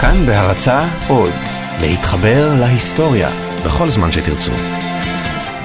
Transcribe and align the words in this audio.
כאן 0.00 0.26
בהרצה 0.26 0.88
עוד, 1.08 1.32
להתחבר 1.80 2.54
להיסטוריה 2.60 3.28
בכל 3.66 3.88
זמן 3.88 4.12
שתרצו. 4.12 4.52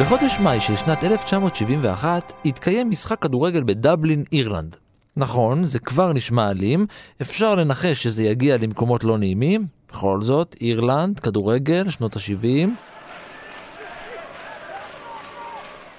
בחודש 0.02 0.40
מאי 0.40 0.60
של 0.60 0.76
שנת 0.76 1.04
1971 1.04 2.34
התקיים 2.46 2.90
משחק 2.90 3.20
כדורגל 3.20 3.64
בדבלין, 3.64 4.24
אירלנד. 4.32 4.76
נכון, 5.18 5.66
זה 5.66 5.80
כבר 5.80 6.14
נשמע 6.14 6.52
אלים, 6.52 6.86
אפשר 7.22 7.56
לנחש 7.56 8.04
שזה 8.04 8.24
יגיע 8.24 8.58
למקומות 8.58 9.04
לא 9.04 9.18
נעימים, 9.18 9.66
בכל 9.92 10.22
זאת, 10.22 10.56
אירלנד, 10.62 11.20
כדורגל, 11.20 11.90
שנות 11.90 12.16
ה-70. 12.16 12.70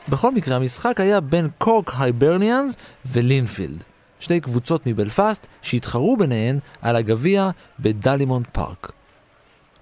בכל 0.09 0.35
מקרה, 0.35 0.57
המשחק 0.57 1.01
היה 1.01 1.21
בין 1.21 1.49
קורק 1.59 1.93
הייברניאנס 1.99 2.77
ולינפילד, 3.07 3.85
שתי 4.23 4.41
קבוצות 4.41 4.87
מבלפאסט 4.87 5.47
שהתחרו 5.63 6.17
ביניהן 6.17 6.59
על 6.83 6.97
הגביע 6.97 7.51
בדלימאונט 7.81 8.47
פארק. 8.47 8.93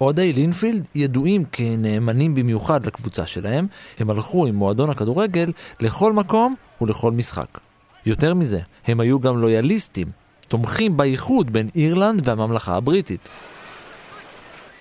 אוהדי 0.00 0.32
לינפילד 0.32 0.88
ידועים 0.94 1.44
כנאמנים 1.52 2.34
במיוחד 2.34 2.86
לקבוצה 2.86 3.26
שלהם, 3.26 3.66
הם 3.98 4.10
הלכו 4.10 4.46
עם 4.46 4.54
מועדון 4.54 4.90
הכדורגל 4.90 5.52
לכל 5.80 6.12
מקום 6.12 6.54
ולכל 6.80 7.12
משחק. 7.12 7.58
יותר 8.06 8.34
מזה, 8.34 8.60
הם 8.86 9.00
היו 9.00 9.20
גם 9.20 9.40
לויאליסטים, 9.40 10.08
תומכים 10.48 10.96
באיחוד 10.96 11.52
בין 11.52 11.68
אירלנד 11.74 12.28
והממלכה 12.28 12.74
הבריטית. 12.76 13.28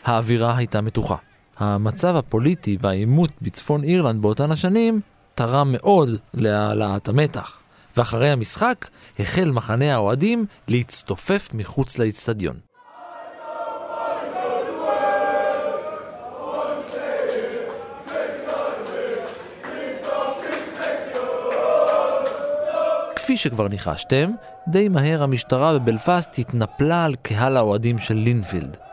האווירה 0.05 0.57
הייתה 0.57 0.81
מתוחה. 0.81 1.15
המצב 1.57 2.15
הפוליטי 2.15 2.77
והעימות 2.81 3.29
בצפון 3.41 3.83
אירלנד 3.83 4.21
באותן 4.21 4.51
השנים 4.51 5.01
תרם 5.35 5.71
מאוד 5.71 6.09
להעלאת 6.33 7.07
המתח, 7.07 7.61
ואחרי 7.99 8.29
המשחק 8.29 8.87
החל 9.19 9.51
מחנה 9.51 9.93
האוהדים 9.93 10.45
להצטופף 10.67 11.49
מחוץ 11.53 11.99
לאצטדיון. 11.99 12.59
כפי 23.15 23.37
שכבר 23.37 23.67
ניחשתם, 23.67 24.31
די 24.67 24.89
מהר 24.89 25.23
המשטרה 25.23 25.79
בבלפאסט 25.79 26.39
התנפלה 26.39 27.05
על 27.05 27.15
קהל 27.21 27.57
האוהדים 27.57 27.97
של 27.97 28.17
לינפילד. 28.17 28.88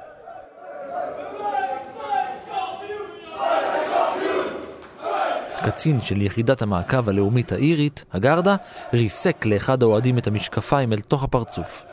קצין 5.67 6.01
של 6.01 6.23
יחידת 6.23 6.63
המעקב 6.63 7.09
הלאומית 7.09 7.53
האירית, 7.53 8.05
הגרדה, 8.13 8.57
ריסק 8.93 9.47
לאחד 9.47 9.83
האוהדים 9.83 10.19
את 10.19 10.27
המשקפיים 10.27 10.93
אל 10.93 10.99
תוך 10.99 11.25
הפרצוף. 11.25 11.85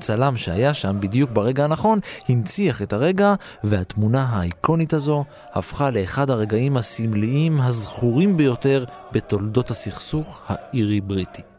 צלם 0.00 0.36
שהיה 0.36 0.74
שם 0.74 0.96
בדיוק 1.00 1.30
ברגע 1.30 1.64
הנכון, 1.64 1.98
הנציח 2.28 2.82
את 2.82 2.92
הרגע, 2.92 3.34
והתמונה 3.64 4.26
האיקונית 4.30 4.92
הזו 4.92 5.24
הפכה 5.52 5.90
לאחד 5.90 6.30
הרגעים 6.30 6.76
הסמליים 6.76 7.60
הזכורים 7.60 8.36
ביותר 8.36 8.84
בתולדות 9.12 9.70
הסכסוך 9.70 10.42
האירי-בריטי. 10.48 11.53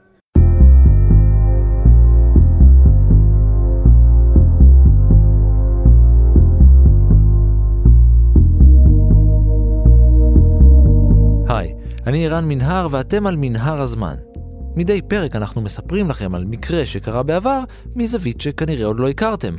אני 12.07 12.27
ערן 12.27 12.45
מנהר 12.47 12.87
ואתם 12.91 13.27
על 13.27 13.35
מנהר 13.37 13.81
הזמן. 13.81 14.15
מדי 14.75 15.01
פרק 15.01 15.35
אנחנו 15.35 15.61
מספרים 15.61 16.09
לכם 16.09 16.35
על 16.35 16.45
מקרה 16.45 16.85
שקרה 16.85 17.23
בעבר 17.23 17.63
מזווית 17.95 18.41
שכנראה 18.41 18.85
עוד 18.85 18.99
לא 18.99 19.09
הכרתם. 19.09 19.55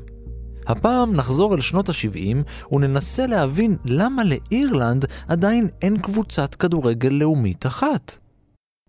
הפעם 0.67 1.13
נחזור 1.15 1.55
אל 1.55 1.61
שנות 1.61 1.89
ה-70 1.89 2.73
וננסה 2.75 3.27
להבין 3.27 3.77
למה 3.85 4.23
לאירלנד 4.25 5.05
עדיין 5.29 5.69
אין 5.83 5.97
קבוצת 5.97 6.55
כדורגל 6.55 7.09
לאומית 7.09 7.67
אחת. 7.67 8.19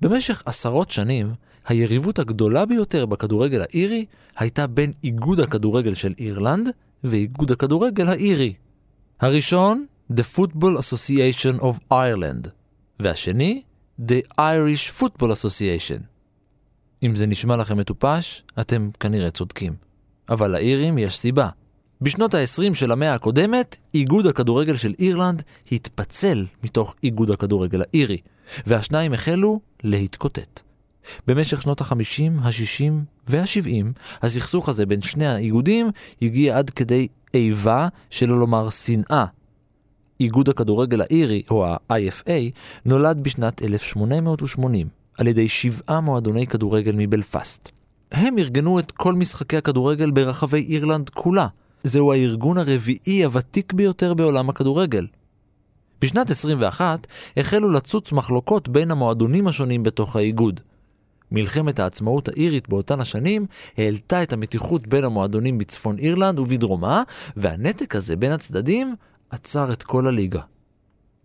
במשך 0.02 0.44
עשרות 0.46 0.92
שנים, 0.92 1.34
היריבות 1.68 2.20
הגדולה 2.20 2.66
ביותר 2.66 3.06
בכדורגל 3.06 3.62
האירי 3.62 4.06
הייתה 4.38 4.68
בין 4.68 4.92
איגוד 5.04 5.40
הכדורגל 5.40 5.94
של 5.94 6.14
אירלנד 6.20 6.70
ואיגוד 7.04 7.52
הכדורגל 7.52 8.08
האירי. 8.08 8.54
הראשון, 9.22 9.86
The 10.14 10.38
Football 10.38 10.78
Association 10.80 11.62
of 11.62 11.94
Ireland, 11.94 12.57
והשני, 13.00 13.62
The 14.00 14.40
Irish 14.40 15.00
Football 15.00 15.32
Association. 15.32 16.02
אם 17.04 17.16
זה 17.16 17.28
נשמע 17.28 17.56
לכם 17.56 17.78
מטופש, 17.78 18.44
אתם 18.60 18.90
כנראה 19.00 19.30
צודקים. 19.30 19.74
אבל 20.30 20.52
לאירים 20.52 20.98
יש 20.98 21.18
סיבה. 21.18 21.50
בשנות 22.02 22.34
ה-20 22.34 22.76
של 22.76 22.92
המאה 22.92 23.14
הקודמת, 23.14 23.78
איגוד 23.94 24.28
הכדורגל 24.28 24.78
של 24.78 24.94
אירלנד 25.00 25.44
התפצל 25.72 26.46
מתוך 26.64 26.96
איגוד 27.04 27.32
הכדורגל 27.32 27.82
האירי, 27.82 28.18
והשניים 28.68 29.14
החלו 29.14 29.60
להתקוטט. 29.84 30.62
במשך 31.28 31.62
שנות 31.62 31.82
ה-50, 31.82 32.42
ה-60 32.42 32.92
וה-70, 33.28 34.00
הסכסוך 34.22 34.70
הזה 34.70 34.86
בין 34.86 35.02
שני 35.02 35.28
האיגודים 35.28 35.90
הגיע 36.22 36.58
עד 36.58 36.70
כדי 36.70 37.08
איבה, 37.34 37.88
שלא 38.10 38.40
לומר 38.40 38.70
שנאה. 38.70 39.26
איגוד 40.20 40.50
הכדורגל 40.50 41.02
האירי, 41.02 41.44
או 41.50 41.66
ה-IFA, 41.66 42.32
נולד 42.86 43.24
בשנת 43.24 43.62
1880 43.62 44.88
על 45.18 45.28
ידי 45.28 45.48
שבעה 45.48 46.02
מועדוני 46.02 46.48
כדורגל 46.48 46.94
מבלפאסט. 46.98 47.72
הם 48.12 48.38
ארגנו 48.38 48.80
את 48.80 48.92
כל 48.92 49.14
משחקי 49.14 49.58
הכדורגל 49.58 50.12
ברחבי 50.12 50.66
אירלנד 50.70 51.10
כולה. 51.10 51.48
זהו 51.84 52.14
הארגון 52.14 52.58
הרביעי 52.58 53.24
הוותיק 53.24 53.74
ביותר 53.74 54.14
בעולם 54.14 54.50
הכדורגל. 54.50 55.08
בשנת 56.02 56.30
21 56.30 57.08
החלו 57.38 57.72
לצוץ 57.72 58.12
מחלוקות 58.12 58.70
בין 58.70 58.92
המועדונים 58.92 59.48
השונים 59.48 59.84
בתוך 59.84 60.16
האיגוד. 60.16 60.60
מלחמת 61.32 61.80
העצמאות 61.80 62.28
האירית 62.28 62.70
באותן 62.70 63.00
השנים 63.00 63.46
העלתה 63.78 64.24
את 64.24 64.34
המתיחות 64.34 64.88
בין 64.88 65.04
המועדונים 65.04 65.58
בצפון 65.58 65.98
אירלנד 65.98 66.40
ובדרומה, 66.40 67.04
והנתק 67.38 67.96
הזה 67.96 68.16
בין 68.16 68.32
הצדדים 68.32 68.96
עצר 69.30 69.72
את 69.74 69.84
כל 69.84 70.08
הליגה. 70.08 70.42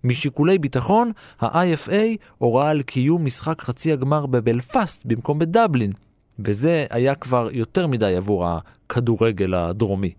משיקולי 0.05 0.59
ביטחון, 0.59 1.13
ה-IFA 1.41 2.17
הורה 2.39 2.71
על 2.71 2.83
קיום 2.83 3.25
משחק 3.25 3.63
חצי 3.63 3.93
הגמר 3.93 4.27
בבלפאסט 4.27 5.07
במקום 5.07 5.39
בדבלין, 5.39 5.93
וזה 6.39 6.87
היה 6.91 7.15
כבר 7.15 7.49
יותר 7.53 7.87
מדי 7.87 8.17
עבור 8.17 8.47
הכדורגל 8.47 9.55
הדרומי. 9.55 10.13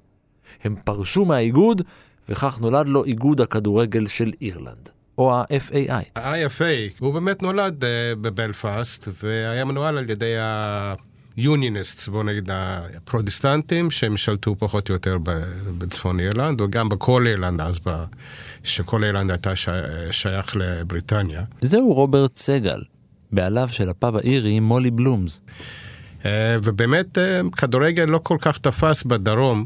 הם 0.63 0.75
פרשו 0.83 1.25
מהאיגוד, 1.25 1.81
וכך 2.29 2.59
נולד 2.61 2.87
לו 2.87 3.05
איגוד 3.05 3.41
הכדורגל 3.41 4.07
של 4.07 4.31
אירלנד, 4.41 4.89
או 5.17 5.35
ה-FAI. 5.35 6.05
ה-IFA, 6.15 6.99
הוא 6.99 7.13
באמת 7.13 7.41
נולד 7.41 7.83
אה, 7.83 7.87
בבלפאסט, 8.21 9.07
והיה 9.23 9.65
מנוהל 9.65 9.97
על 9.97 10.09
ידי 10.09 10.37
ה... 10.37 10.93
unionists, 11.37 12.07
בואו 12.07 12.23
נגיד 12.23 12.49
הפרוטסטנטים, 12.51 13.91
שהם 13.91 14.17
שלטו 14.17 14.55
פחות 14.59 14.89
או 14.89 14.93
יותר 14.93 15.17
בצפון 15.77 16.19
אירלנד, 16.19 16.61
וגם 16.61 16.89
בכל 16.89 17.27
אירלנד 17.27 17.61
אז, 17.61 17.79
שכל 18.63 19.03
אירלנד 19.03 19.31
הייתה 19.31 19.53
שייך 20.11 20.55
לבריטניה. 20.55 21.43
זהו 21.61 21.93
רוברט 21.93 22.35
סגל, 22.35 22.81
בעליו 23.31 23.69
של 23.71 23.89
הפאב 23.89 24.15
האירי 24.15 24.59
מולי 24.59 24.91
בלומס. 24.91 25.41
אה, 26.25 26.57
ובאמת 26.63 27.17
אה, 27.17 27.41
כדורגל 27.57 28.05
לא 28.05 28.19
כל 28.23 28.37
כך 28.41 28.57
תפס 28.57 29.03
בדרום. 29.03 29.65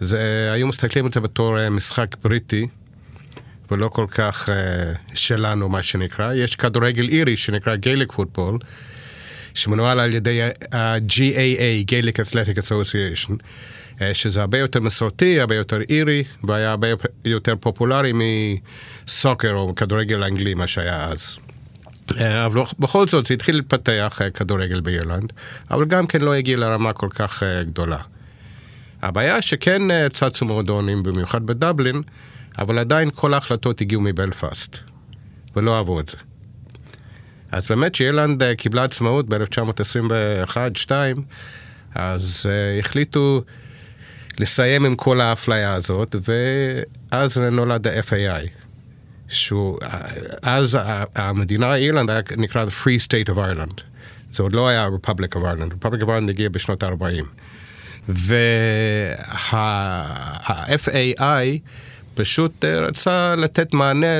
זה, 0.00 0.50
היו 0.52 0.66
מסתכלים 0.66 1.04
על 1.06 1.12
זה 1.12 1.20
בתור 1.20 1.60
אה, 1.60 1.70
משחק 1.70 2.16
בריטי, 2.22 2.66
ולא 3.70 3.88
כל 3.88 4.06
כך 4.10 4.48
שלנו, 5.14 5.68
מה 5.68 5.82
שנקרא. 5.82 6.32
יש 6.32 6.56
כדורגל 6.56 7.08
אירי 7.08 7.36
שנקרא 7.36 7.76
גייליק 7.76 8.12
פוטבול. 8.12 8.58
שמנוהל 9.58 10.00
על 10.00 10.14
ידי 10.14 10.42
ה-GAA, 10.72 11.90
Gaelic 11.90 12.16
Athletic 12.16 12.58
Association, 12.58 13.32
אה, 14.02 14.14
שזה 14.14 14.40
הרבה 14.40 14.58
יותר 14.58 14.80
מסורתי, 14.80 15.40
הרבה 15.40 15.54
יותר 15.54 15.80
אירי, 15.88 16.24
והיה 16.44 16.70
הרבה 16.70 16.88
יותר 17.24 17.54
פופולרי 17.60 18.12
מסוקר 18.14 19.52
או 19.54 19.74
כדורגל 19.74 20.24
אנגלי, 20.24 20.54
מה 20.54 20.66
שהיה 20.66 21.04
אז. 21.04 21.36
אה, 22.20 22.46
אבל 22.46 22.60
בכל 22.78 23.08
זאת 23.08 23.26
זה 23.26 23.34
התחיל 23.34 23.56
להתפתח 23.56 24.18
אה, 24.22 24.30
כדורגל 24.30 24.80
באירלנד, 24.80 25.32
אבל 25.70 25.84
גם 25.84 26.06
כן 26.06 26.20
לא 26.20 26.34
הגיע 26.34 26.56
לרמה 26.56 26.92
כל 26.92 27.08
כך 27.10 27.42
גדולה. 27.60 27.98
הבעיה 29.02 29.42
שכן 29.42 30.08
צצו 30.08 30.46
מועדונים, 30.46 31.02
במיוחד 31.02 31.46
בדבלין, 31.46 32.02
אבל 32.58 32.78
עדיין 32.78 33.10
כל 33.14 33.34
ההחלטות 33.34 33.80
הגיעו 33.80 34.00
מבלפאסט, 34.00 34.78
ולא 35.56 35.76
אהבו 35.76 36.00
את 36.00 36.08
זה. 36.08 36.16
אז 37.52 37.68
באמת 37.68 37.94
שאירלנד 37.94 38.42
אה, 38.42 38.54
קיבלה 38.54 38.84
עצמאות 38.84 39.28
ב-1921-2, 39.28 40.90
אז 41.94 42.46
uh, 42.46 42.84
החליטו 42.84 43.42
לסיים 44.38 44.84
עם 44.84 44.94
כל 44.94 45.20
האפליה 45.20 45.74
הזאת, 45.74 46.16
ואז 47.12 47.38
נולד 47.38 47.86
ה-FAI. 47.86 48.48
שהוא, 49.28 49.78
אה, 49.82 50.00
אז 50.42 50.78
המדינה 51.14 51.76
אירלנד 51.76 52.10
היה 52.10 52.20
נקרא 52.36 52.64
The 52.64 52.84
Free 52.84 53.06
State 53.06 53.28
of 53.32 53.36
Ireland. 53.36 53.80
זה 54.32 54.42
עוד 54.42 54.52
לא 54.52 54.68
היה 54.68 54.86
Republic 54.86 55.36
of 55.36 55.38
Ireland, 55.38 55.72
Republic 55.72 56.02
of 56.02 56.06
Ireland 56.06 56.30
הגיע 56.30 56.48
בשנות 56.48 56.82
ה-40. 56.82 57.24
ה-FAI 59.52 61.58
פשוט 62.14 62.64
רצה 62.64 63.34
לתת 63.36 63.74
מענה 63.74 64.18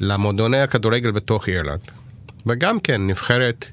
למועדוני 0.00 0.60
הכדורגל 0.60 1.10
בתוך 1.10 1.48
אירלנד. 1.48 1.97
וגם 2.46 2.80
כן, 2.80 3.06
נבחרת 3.06 3.66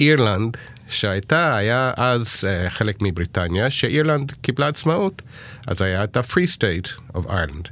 אירלנד, 0.00 0.56
שהייתה, 0.88 1.56
היה 1.56 1.92
אז 1.96 2.44
uh, 2.44 2.70
חלק 2.70 2.96
מבריטניה, 3.00 3.70
שאירלנד 3.70 4.32
קיבלה 4.42 4.68
עצמאות, 4.68 5.22
אז 5.66 5.82
היה 5.82 6.04
את 6.04 6.16
ה-Free 6.16 6.56
State 6.56 7.16
of 7.16 7.26
Ireland, 7.26 7.68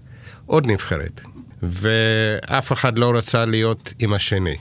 עוד 0.46 0.66
נבחרת. 0.66 1.20
ואף 1.62 2.72
אחד 2.72 2.98
לא 2.98 3.12
רצה 3.16 3.44
להיות 3.44 3.94
עם 3.98 4.12
השני. 4.12 4.56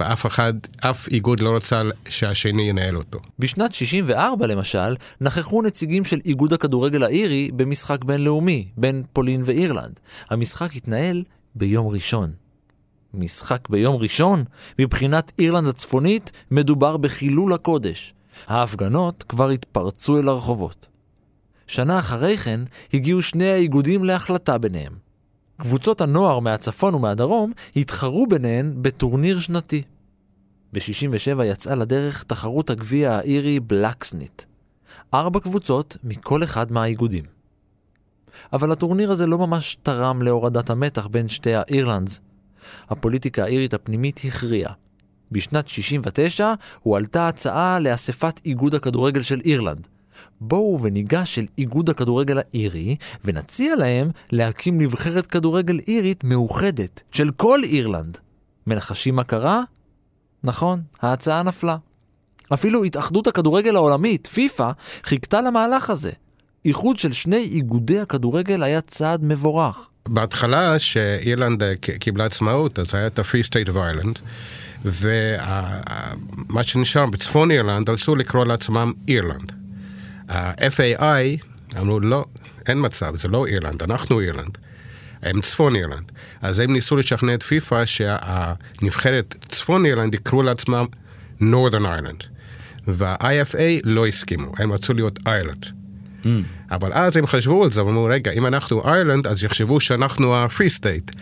ואף 0.00 0.26
אחד, 0.26 0.54
אף 0.80 1.08
איגוד 1.08 1.40
לא 1.40 1.56
רצה 1.56 1.82
שהשני 2.08 2.62
ינהל 2.62 2.96
אותו. 2.96 3.18
בשנת 3.38 3.74
64 3.74 4.46
למשל, 4.46 4.96
נכחו 5.20 5.62
נציגים 5.62 6.04
של 6.04 6.18
איגוד 6.24 6.52
הכדורגל 6.52 7.02
האירי 7.02 7.50
במשחק 7.56 8.04
בינלאומי 8.04 8.68
בין 8.76 9.02
פולין 9.12 9.42
ואירלנד. 9.44 10.00
המשחק 10.30 10.76
התנהל 10.76 11.22
ביום 11.54 11.86
ראשון. 11.86 12.32
משחק 13.14 13.68
ביום 13.68 13.96
ראשון? 13.96 14.44
מבחינת 14.78 15.32
אירלנד 15.38 15.68
הצפונית, 15.68 16.32
מדובר 16.50 16.96
בחילול 16.96 17.52
הקודש. 17.52 18.14
ההפגנות 18.46 19.22
כבר 19.28 19.48
התפרצו 19.48 20.18
אל 20.18 20.28
הרחובות. 20.28 20.86
שנה 21.66 21.98
אחרי 21.98 22.36
כן, 22.36 22.60
הגיעו 22.92 23.22
שני 23.22 23.48
האיגודים 23.50 24.04
להחלטה 24.04 24.58
ביניהם. 24.58 24.92
קבוצות 25.60 26.00
הנוער 26.00 26.40
מהצפון 26.40 26.94
ומהדרום 26.94 27.52
התחרו 27.76 28.26
ביניהן 28.26 28.74
בטורניר 28.82 29.40
שנתי. 29.40 29.82
ב-67 30.72 31.44
יצאה 31.44 31.74
לדרך 31.74 32.22
תחרות 32.22 32.70
הגביע 32.70 33.12
האירי 33.12 33.60
בלקסניט. 33.60 34.42
ארבע 35.14 35.40
קבוצות 35.40 35.96
מכל 36.04 36.44
אחד 36.44 36.72
מהאיגודים. 36.72 37.24
אבל 38.52 38.72
הטורניר 38.72 39.12
הזה 39.12 39.26
לא 39.26 39.38
ממש 39.38 39.78
תרם 39.82 40.22
להורדת 40.22 40.70
המתח 40.70 41.06
בין 41.06 41.28
שתי 41.28 41.54
האירלנדס. 41.54 42.20
הפוליטיקה 42.88 43.44
האירית 43.44 43.74
הפנימית 43.74 44.20
הכריעה. 44.28 44.72
בשנת 45.32 45.68
69 45.68 46.54
הועלתה 46.82 47.28
הצעה 47.28 47.78
לאספת 47.78 48.40
איגוד 48.44 48.74
הכדורגל 48.74 49.22
של 49.22 49.40
אירלנד. 49.44 49.86
בואו 50.40 50.82
וניגש 50.82 51.38
אל 51.38 51.46
איגוד 51.58 51.90
הכדורגל 51.90 52.38
האירי 52.38 52.96
ונציע 53.24 53.76
להם 53.76 54.10
להקים 54.32 54.80
נבחרת 54.80 55.26
כדורגל 55.26 55.78
אירית 55.88 56.24
מאוחדת 56.24 57.02
של 57.12 57.30
כל 57.30 57.60
אירלנד. 57.64 58.18
מנחשים 58.66 59.16
מה 59.16 59.24
קרה? 59.24 59.62
נכון, 60.44 60.82
ההצעה 61.02 61.42
נפלה. 61.42 61.76
אפילו 62.54 62.84
התאחדות 62.84 63.26
הכדורגל 63.26 63.76
העולמית, 63.76 64.26
פיפ"א, 64.26 64.70
חיכתה 65.02 65.40
למהלך 65.40 65.90
הזה. 65.90 66.12
איחוד 66.64 66.98
של 66.98 67.12
שני 67.12 67.36
איגודי 67.36 68.00
הכדורגל 68.00 68.62
היה 68.62 68.80
צעד 68.80 69.24
מבורך. 69.24 69.90
בהתחלה, 70.08 70.78
שאירלנד 70.78 71.62
קיבלה 71.98 72.24
עצמאות, 72.24 72.78
אז 72.78 72.94
היה 72.94 73.06
את 73.06 73.18
ה-Free 73.18 73.46
State 73.46 73.68
of 73.68 73.74
Ireland, 73.74 74.18
ומה 74.84 76.62
שנשאר 76.62 77.06
בצפון 77.06 77.50
אירלנד, 77.50 77.90
רצו 77.90 78.16
לקרוא 78.16 78.44
לעצמם 78.44 78.92
אירלנד. 79.08 79.52
ה-FAI 80.28 81.44
אמרו, 81.78 82.00
לא, 82.00 82.24
אין 82.66 82.78
מצב, 82.84 83.16
זה 83.16 83.28
לא 83.28 83.46
אירלנד, 83.46 83.82
אנחנו 83.82 84.20
אירלנד. 84.20 84.58
הם 85.22 85.40
צפון 85.40 85.76
אירלנד. 85.76 86.12
אז 86.42 86.58
הם 86.58 86.72
ניסו 86.72 86.96
לשכנע 86.96 87.34
את 87.34 87.42
פיפ"א 87.42 87.84
שהנבחרת 87.84 89.34
צפון 89.48 89.86
אירלנד 89.86 90.14
יקראו 90.14 90.42
לעצמם 90.42 90.86
Northern 91.40 91.82
Ireland. 91.82 92.24
וה-IFA 92.86 93.80
לא 93.84 94.06
הסכימו, 94.06 94.52
הם 94.58 94.72
רצו 94.72 94.94
להיות 94.94 95.18
איילנד. 95.26 95.66
Mm. 96.24 96.28
אבל 96.70 96.92
אז 96.92 97.16
הם 97.16 97.26
חשבו 97.26 97.64
על 97.64 97.72
זה, 97.72 97.84
ואמרו, 97.84 98.04
רגע, 98.04 98.32
אם 98.32 98.46
אנחנו 98.46 98.88
איילנד, 98.88 99.26
אז 99.26 99.42
יחשבו 99.42 99.80
שאנחנו 99.80 100.34
ה-free 100.34 100.80
state. 100.80 101.16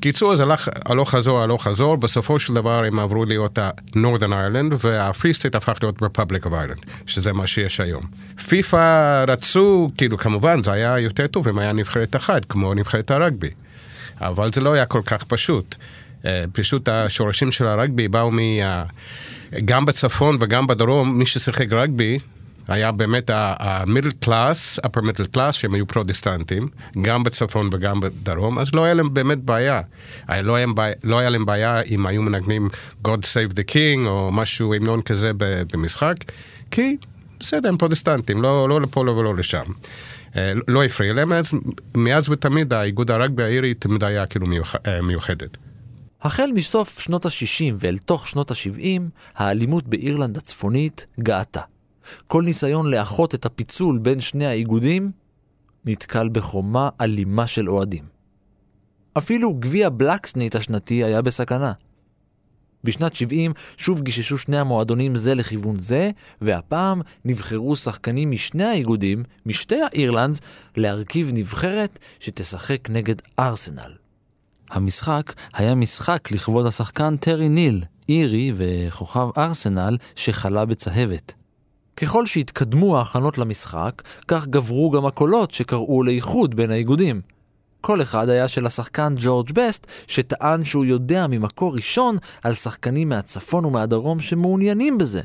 בקיצור, 0.00 0.36
זה 0.36 0.42
הלך 0.42 0.68
הלוך 0.84 1.10
חזור, 1.10 1.42
הלוך 1.42 1.64
חזור, 1.64 1.96
בסופו 1.96 2.38
של 2.38 2.54
דבר 2.54 2.84
הם 2.84 2.98
עברו 2.98 3.24
להיות 3.24 3.58
ה-Northern 3.58 4.30
Ireland, 4.30 4.74
וה-Free 4.78 5.36
State 5.40 5.56
הפך 5.56 5.78
להיות 5.82 6.02
Republic 6.02 6.42
of 6.42 6.48
Ireland, 6.48 6.90
שזה 7.06 7.32
מה 7.32 7.46
שיש 7.46 7.80
היום. 7.80 8.02
פיפ"א 8.48 9.24
רצו, 9.28 9.90
כאילו, 9.96 10.18
כמובן, 10.18 10.64
זה 10.64 10.72
היה 10.72 10.98
יותר 10.98 11.26
טוב 11.26 11.48
אם 11.48 11.58
היה 11.58 11.72
נבחרת 11.72 12.16
אחת, 12.16 12.44
כמו 12.44 12.74
נבחרת 12.74 13.10
הרגבי. 13.10 13.50
אבל 14.20 14.50
זה 14.54 14.60
לא 14.60 14.72
היה 14.72 14.86
כל 14.86 15.02
כך 15.06 15.24
פשוט. 15.24 15.74
אה, 16.24 16.44
פשוט 16.52 16.88
השורשים 16.88 17.52
של 17.52 17.66
הרגבי 17.66 18.08
באו 18.08 18.30
מ... 18.32 18.38
גם 19.64 19.86
בצפון 19.86 20.36
וגם 20.40 20.66
בדרום, 20.66 21.18
מי 21.18 21.26
ששיחק 21.26 21.72
רגבי, 21.72 22.18
היה 22.70 22.92
באמת 22.92 23.30
ה 23.34 23.45
middle 23.45 24.10
class, 24.10 24.78
upper 24.78 25.00
middle 25.00 25.26
class, 25.26 25.54
שהם 25.54 25.74
היו 25.74 25.86
פרוטסטנטים, 25.86 26.68
גם 27.02 27.22
בצפון 27.22 27.68
וגם 27.72 28.00
בדרום, 28.00 28.58
אז 28.58 28.74
לא 28.74 28.84
היה 28.84 28.94
להם 28.94 29.14
באמת 29.14 29.38
בעיה. 29.38 29.80
לא 30.42 30.54
היה, 30.54 30.66
לא 31.04 31.18
היה 31.18 31.30
להם 31.30 31.46
בעיה 31.46 31.80
אם 31.80 32.06
היו 32.06 32.22
מנגנים 32.22 32.68
God 33.04 33.20
Save 33.20 33.54
the 33.54 33.72
King 33.72 34.06
או 34.06 34.32
משהו, 34.32 34.74
המנון 34.74 35.02
כזה 35.02 35.32
במשחק, 35.72 36.14
כי 36.70 36.96
בסדר, 37.40 37.68
הם 37.68 37.76
פרוטסטנטים, 37.76 38.42
לא, 38.42 38.68
לא 38.68 38.80
לפה 38.80 39.04
לא 39.04 39.12
ולא 39.12 39.36
לשם. 39.36 39.64
אה, 40.36 40.52
לא 40.68 40.84
הפריע 40.84 41.12
להם, 41.12 41.32
אז 41.32 41.50
מאז 41.96 42.30
ותמיד 42.30 42.72
האיגוד 42.72 43.10
הרגבי 43.10 43.42
האירי 43.42 43.74
תמיד 43.74 44.04
היה 44.04 44.26
כאילו 44.26 44.46
מיוח, 44.46 44.74
אה, 44.86 45.02
מיוחדת. 45.02 45.56
החל 46.22 46.50
מסוף 46.54 47.00
שנות 47.00 47.26
ה-60 47.26 47.74
ואל 47.78 47.98
תוך 47.98 48.28
שנות 48.28 48.50
ה-70, 48.50 49.00
האלימות 49.36 49.88
באירלנד 49.88 50.36
הצפונית 50.36 51.06
גאתה. 51.20 51.60
כל 52.26 52.42
ניסיון 52.42 52.90
לאחות 52.90 53.34
את 53.34 53.46
הפיצול 53.46 53.98
בין 53.98 54.20
שני 54.20 54.46
האיגודים 54.46 55.10
נתקל 55.84 56.28
בחומה 56.28 56.88
אלימה 57.00 57.46
של 57.46 57.70
אוהדים. 57.70 58.04
אפילו 59.18 59.54
גביע 59.54 59.88
בלקסניט 59.88 60.56
השנתי 60.56 61.04
היה 61.04 61.22
בסכנה. 61.22 61.72
בשנת 62.84 63.14
70 63.14 63.52
שוב 63.76 64.00
גיששו 64.00 64.38
שני 64.38 64.58
המועדונים 64.58 65.14
זה 65.14 65.34
לכיוון 65.34 65.78
זה, 65.78 66.10
והפעם 66.40 67.00
נבחרו 67.24 67.76
שחקנים 67.76 68.30
משני 68.30 68.64
האיגודים, 68.64 69.22
משתי 69.46 69.82
האירלנדס, 69.82 70.40
להרכיב 70.76 71.30
נבחרת 71.34 71.98
שתשחק 72.20 72.90
נגד 72.90 73.14
ארסנל. 73.38 73.92
המשחק 74.70 75.32
היה 75.54 75.74
משחק 75.74 76.30
לכבוד 76.32 76.66
השחקן 76.66 77.16
טרי 77.16 77.48
ניל, 77.48 77.84
אירי 78.08 78.52
וכוכב 78.56 79.28
ארסנל 79.36 79.96
שחלה 80.16 80.64
בצהבת. 80.64 81.39
ככל 82.02 82.26
שהתקדמו 82.26 82.98
ההכנות 82.98 83.38
למשחק, 83.38 84.02
כך 84.28 84.46
גברו 84.46 84.90
גם 84.90 85.06
הקולות 85.06 85.50
שקראו 85.50 86.02
לאיחוד 86.02 86.54
בין 86.54 86.70
האיגודים. 86.70 87.20
כל 87.80 88.02
אחד 88.02 88.28
היה 88.28 88.48
של 88.48 88.66
השחקן 88.66 89.14
ג'ורג' 89.16 89.52
בסט, 89.54 89.86
שטען 90.06 90.64
שהוא 90.64 90.84
יודע 90.84 91.26
ממקור 91.26 91.74
ראשון 91.74 92.16
על 92.42 92.52
שחקנים 92.52 93.08
מהצפון 93.08 93.64
ומהדרום 93.64 94.20
שמעוניינים 94.20 94.98
בזה. 94.98 95.22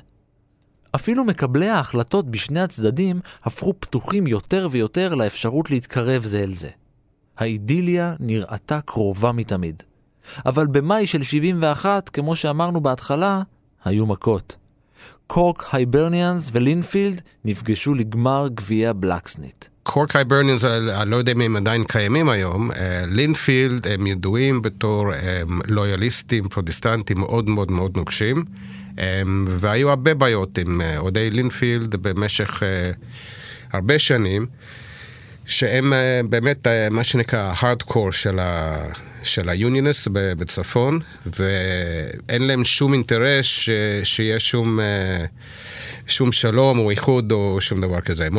אפילו 0.96 1.24
מקבלי 1.24 1.70
ההחלטות 1.70 2.32
בשני 2.32 2.62
הצדדים 2.62 3.20
הפכו 3.44 3.74
פתוחים 3.80 4.28
יותר 4.28 4.68
ויותר 4.72 5.16
לאפשרות 5.16 5.72
להתקרב 5.72 6.24
זה 6.24 6.40
אל 6.40 6.54
זה. 6.54 6.70
האידיליה 7.38 8.16
נראתה 8.20 8.82
קרובה 8.82 9.32
מתמיד. 9.32 9.84
אבל 10.46 10.68
במאי 10.68 11.08
של 11.08 11.24
71, 11.24 12.10
כמו 12.10 12.36
שאמרנו 12.36 12.82
בהתחלה, 12.82 13.42
היו 13.86 14.06
מכות. 14.06 14.65
קורק 15.28 15.66
הייברניאנס 15.72 16.50
ולינפילד 16.54 17.22
נפגשו 17.46 17.94
לגמר 17.94 18.48
גביע 18.54 18.94
בלקסניט. 18.94 19.66
קורק 19.84 20.16
הייברניאנס, 20.16 20.66
אני 20.66 21.12
לא 21.12 21.16
יודע 21.16 21.32
אם 21.32 21.42
הם 21.42 21.56
עדיין 21.56 21.84
קיימים 21.84 22.30
היום, 22.30 22.70
לינפילד 23.08 23.88
הם 23.88 24.08
ידועים 24.08 24.62
בתור 24.62 25.14
הם 25.14 25.60
לויאליסטים, 25.68 26.48
פרוטסטנטים 26.48 27.20
מאוד 27.20 27.50
מאוד 27.50 27.72
מאוד 27.72 27.98
נוקשים, 27.98 28.44
והיו 29.48 29.90
הרבה 29.90 30.14
בעיות 30.14 30.58
עם 30.58 30.82
אה, 30.82 30.98
אוהדי 30.98 31.30
לינפילד 31.30 31.96
במשך 31.96 32.64
אה, 32.64 32.92
הרבה 33.72 34.00
שנים. 34.00 34.46
שהם 35.46 35.94
אה, 35.94 36.22
באמת 36.30 36.68
מה 36.92 37.04
שנקרא 37.04 37.54
הארדקור 37.56 38.12
של, 38.12 38.40
ה, 38.40 38.76
של 39.24 39.50
היוניוניסט 39.50 40.08
בצפון, 40.12 41.00
ואין 41.26 42.48
להם 42.48 42.66
שום 42.66 42.94
אינטרס 42.94 43.46
ש, 43.46 43.70
שיהיה 44.04 44.40
שום, 44.40 44.80
אה, 44.80 45.26
שום 46.08 46.32
שלום 46.32 46.80
או 46.80 46.90
איחוד 46.90 47.32
או 47.32 47.62
שום 47.62 47.82
דבר 47.82 48.02
כזה. 48.02 48.26
הם 48.26 48.38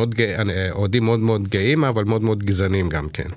אה, 0.49 0.71
אוהדים 0.71 1.03
מאוד 1.05 1.19
מאוד 1.19 1.47
גאים, 1.47 1.83
אבל 1.83 2.03
מאוד 2.03 2.23
מאוד 2.23 2.43
גזענים 2.43 2.89
גם 2.89 3.09
כן. 3.09 3.27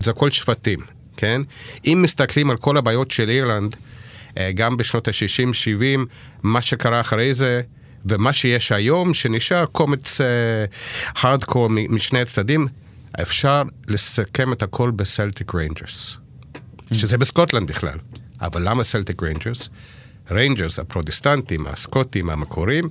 זה 0.00 0.10
הכל 0.10 0.30
שבטים, 0.30 0.78
כן? 1.16 1.40
אם 1.86 2.00
מסתכלים 2.02 2.50
על 2.50 2.56
כל 2.56 2.76
הבעיות 2.76 3.10
של 3.10 3.30
אירלנד, 3.30 3.76
אה, 4.38 4.50
גם 4.54 4.76
בשנות 4.76 5.08
ה-60-70, 5.08 6.00
מה 6.42 6.62
שקרה 6.62 7.00
אחרי 7.00 7.34
זה, 7.34 7.60
ומה 8.06 8.32
שיש 8.32 8.72
היום, 8.72 9.14
שנשאר 9.14 9.66
קומץ 9.66 10.20
הארדקור 11.16 11.68
משני 11.68 12.20
הצדדים, 12.20 12.66
אפשר 13.22 13.62
לסכם 13.88 14.52
את 14.52 14.62
הכל 14.62 14.90
בסלטיק 14.90 15.54
ריינג'רס. 15.54 16.16
שזה 16.92 17.18
בסקוטלנד 17.18 17.68
בכלל. 17.68 17.98
אבל 18.40 18.68
למה 18.68 18.84
סלטיק 18.84 19.22
ריינג'רס? 19.22 19.68
ריינג'רס, 20.30 20.78
הפרוטסטנטים, 20.78 21.66
הסקוטים, 21.66 22.30
המקורים, 22.30 22.88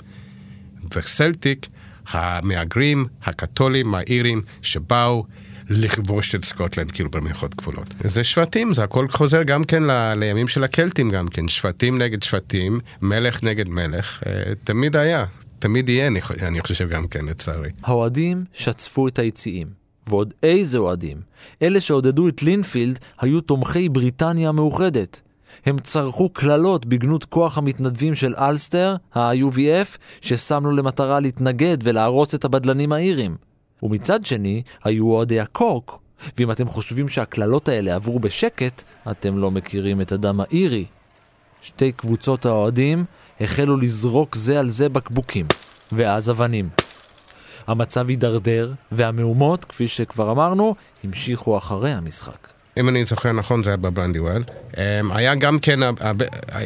וסלטיק 0.96 1.68
המהגרים, 2.10 3.06
הקתולים, 3.24 3.96
האירים, 3.96 4.42
שבאו 4.62 5.26
לכבוש 5.70 6.36
את 6.36 6.46
סקוטלנד, 6.46 6.92
כאילו 6.92 7.12
במירכאות 7.12 7.54
כפולות. 7.54 7.96
זה 8.04 8.24
שבטים, 8.24 8.74
זה 8.74 8.84
הכל 8.84 9.08
חוזר 9.08 9.44
גם 9.44 9.64
כן 9.64 9.84
ל, 9.84 10.14
לימים 10.18 10.48
של 10.48 10.64
הקלטים 10.64 11.10
גם 11.10 11.28
כן, 11.28 11.48
שבטים 11.48 12.02
נגד 12.02 12.24
שבטים, 12.24 12.80
מלך 13.02 13.44
נגד 13.44 13.68
מלך, 13.70 14.24
אה, 14.26 14.44
תמיד 14.64 14.96
היה, 14.96 15.26
תמיד 15.60 15.90
יהיה, 15.90 16.08
אני, 16.08 16.20
אני 16.42 16.62
חושב 16.62 16.90
גם 16.90 17.08
כן, 17.08 17.26
לצערי. 17.26 17.70
האוהדים 17.84 18.44
שצפו 18.54 19.08
את 19.08 19.20
היציאים. 19.20 19.81
ועוד 20.08 20.34
איזה 20.44 20.78
אוהדים. 20.78 21.22
אלה 21.62 21.82
שעודדו 21.82 22.28
את 22.28 22.44
לינפילד 22.44 23.00
היו 23.20 23.42
תומכי 23.42 23.90
בריטניה 23.90 24.50
המאוחדת. 24.50 25.22
הם 25.66 25.80
צרחו 25.80 26.30
קללות 26.30 26.86
בגנות 26.86 27.26
כוח 27.26 27.58
המתנדבים 27.58 28.16
של 28.16 28.34
אלסטר, 28.38 28.96
ה-UVF, 29.16 29.98
ששם 30.22 30.64
לו 30.64 30.72
למטרה 30.72 31.20
להתנגד 31.20 31.78
ולהרוס 31.84 32.36
את 32.36 32.46
הבדלנים 32.46 32.92
האירים. 32.92 33.36
ומצד 33.84 34.26
שני, 34.26 34.62
היו 34.84 35.12
אוהדי 35.12 35.40
הקורק, 35.40 35.92
ואם 36.38 36.52
אתם 36.52 36.68
חושבים 36.68 37.08
שהקללות 37.08 37.70
האלה 37.70 37.96
עברו 37.96 38.20
בשקט, 38.20 38.84
אתם 39.12 39.38
לא 39.38 39.52
מכירים 39.52 40.02
את 40.02 40.12
הדם 40.12 40.40
האירי. 40.40 40.86
שתי 41.62 41.92
קבוצות 41.92 42.46
האוהדים 42.46 43.06
החלו 43.42 43.78
לזרוק 43.78 44.36
זה 44.36 44.60
על 44.60 44.70
זה 44.70 44.90
בקבוקים, 44.90 45.46
ואז 45.92 46.30
אבנים. 46.30 46.70
המצב 47.68 48.10
הידרדר, 48.10 48.72
והמהומות, 48.92 49.66
כפי 49.66 49.88
שכבר 49.88 50.32
אמרנו, 50.32 50.76
המשיכו 51.04 51.58
אחרי 51.58 51.92
המשחק. 51.92 52.48
אם 52.78 52.90
אני 52.90 53.06
זוכר 53.06 53.32
נכון, 53.32 53.64
זה 53.64 53.70
היה 53.70 53.78
בברנדיוול. 53.78 54.44
אמ, 54.78 55.12
היה 55.12 55.36
גם 55.36 55.60
כן, 55.60 55.80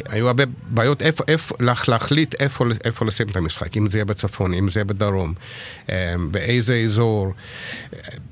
היו 0.08 0.26
הרבה 0.26 0.44
בעיות 0.70 1.02
איפה, 1.02 1.24
איפה, 1.28 1.54
להחליט 1.88 2.34
איפה, 2.34 2.64
איפה 2.84 3.04
לשים 3.04 3.28
את 3.28 3.36
המשחק, 3.36 3.76
אם 3.76 3.90
זה 3.90 3.98
יהיה 3.98 4.04
בצפון, 4.04 4.54
אם 4.54 4.68
זה 4.68 4.80
יהיה 4.80 4.84
בדרום, 4.84 5.34
אמ, 5.88 5.94
באיזה 6.32 6.74
אזור. 6.74 7.32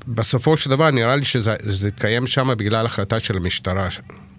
בסופו 0.09 0.57
של 0.57 0.71
דבר 0.71 0.91
נראה 0.91 1.17
לי 1.17 1.25
שזה 1.25 1.89
התקיים 1.89 2.27
שם 2.27 2.49
בגלל 2.57 2.87
החלטה 2.87 3.21
של 3.21 3.37
המשטרה, 3.37 3.89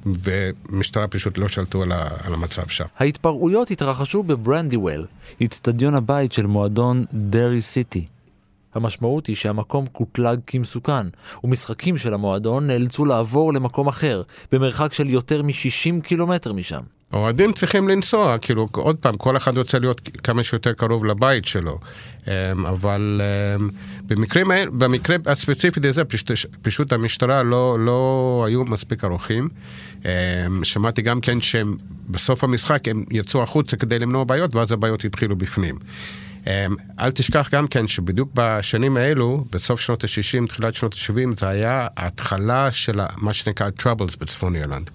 ומשטרה 0.05 1.08
פשוט 1.08 1.38
לא 1.38 1.48
שלטו 1.48 1.84
על, 1.84 1.91
על 1.91 2.34
המצב 2.34 2.67
שם. 2.67 2.86
ההתפרעויות 2.98 3.72
התרחשו 3.72 4.24
בברנדיוול, 4.24 5.05
אצטדיון 5.44 5.96
הבית 5.96 6.32
של 6.32 6.46
מועדון 6.46 7.05
דרי 7.13 7.62
סיטי. 7.62 8.05
המשמעות 8.75 9.27
היא 9.27 9.36
שהמקום 9.36 9.86
קוטלג 9.86 10.39
כמסוכן, 10.48 11.08
ומשחקים 11.44 11.98
של 11.98 12.13
המועדון 12.13 12.67
נאלצו 12.67 13.05
לעבור 13.05 13.53
למקום 13.53 13.88
אחר, 13.88 14.22
במרחק 14.51 14.94
של 14.94 15.10
יותר 15.10 15.41
מ-60 15.41 16.01
קילומטר 16.03 16.53
משם. 16.53 16.82
אוהדים 17.13 17.53
צריכים 17.53 17.89
לנסוע, 17.89 18.38
כאילו, 18.38 18.67
עוד 18.72 18.96
פעם, 18.96 19.15
כל 19.15 19.38
אחד 19.38 19.58
רוצה 19.58 19.79
להיות 19.79 20.01
כמה 20.24 20.44
שיותר 20.44 20.74
קרוב 20.74 21.05
לבית 21.05 21.46
שלו. 21.46 21.79
אמ, 22.27 22.65
אבל 22.65 23.22
אמ, 23.60 23.70
במקרים, 24.08 24.48
במקרה 24.72 25.15
הספציפי 25.25 25.88
הזה, 25.88 26.05
פשוט, 26.05 26.32
פשוט 26.62 26.94
המשטרה 26.94 27.44
לא, 27.44 27.77
לא 27.79 28.44
היו 28.48 28.65
מספיק 28.65 29.03
ערוכים. 29.03 29.50
אמ, 30.05 30.10
שמעתי 30.63 31.01
גם 31.01 31.22
כן 31.22 31.41
שהם 31.41 31.77
בסוף 32.10 32.44
המשחק 32.44 32.88
הם 32.88 33.03
יצאו 33.12 33.44
החוצה 33.44 33.77
כדי 33.77 34.00
למנוע 34.00 34.24
בעיות, 34.24 34.55
ואז 34.55 34.72
הבעיות 34.72 35.05
התחילו 35.05 35.36
בפנים. 35.36 35.75
אמ, 36.47 36.75
אל 36.99 37.11
תשכח 37.11 37.49
גם 37.51 37.67
כן 37.67 37.87
שבדיוק 37.87 38.29
בשנים 38.33 38.97
האלו, 38.97 39.45
בסוף 39.51 39.79
שנות 39.79 40.03
ה-60, 40.03 40.47
תחילת 40.47 40.73
שנות 40.73 40.93
ה-70, 40.93 41.39
זה 41.39 41.49
היה 41.49 41.87
ההתחלה 41.97 42.71
של 42.71 42.99
מה 43.17 43.33
שנקרא 43.33 43.69
Troubles 43.79 44.19
בצפון 44.19 44.55
אירלנד. 44.55 44.89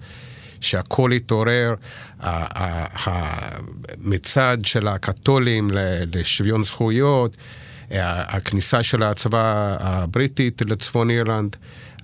שהכל 0.61 1.11
התעורר, 1.11 1.73
המצד 3.03 4.57
של 4.63 4.87
הקתולים 4.87 5.69
לשוויון 6.13 6.63
זכויות, 6.63 7.37
הכניסה 7.91 8.83
של 8.83 9.03
הצבא 9.03 9.75
הבריטית 9.79 10.61
לצפון 10.65 11.09
אירלנד, 11.09 11.55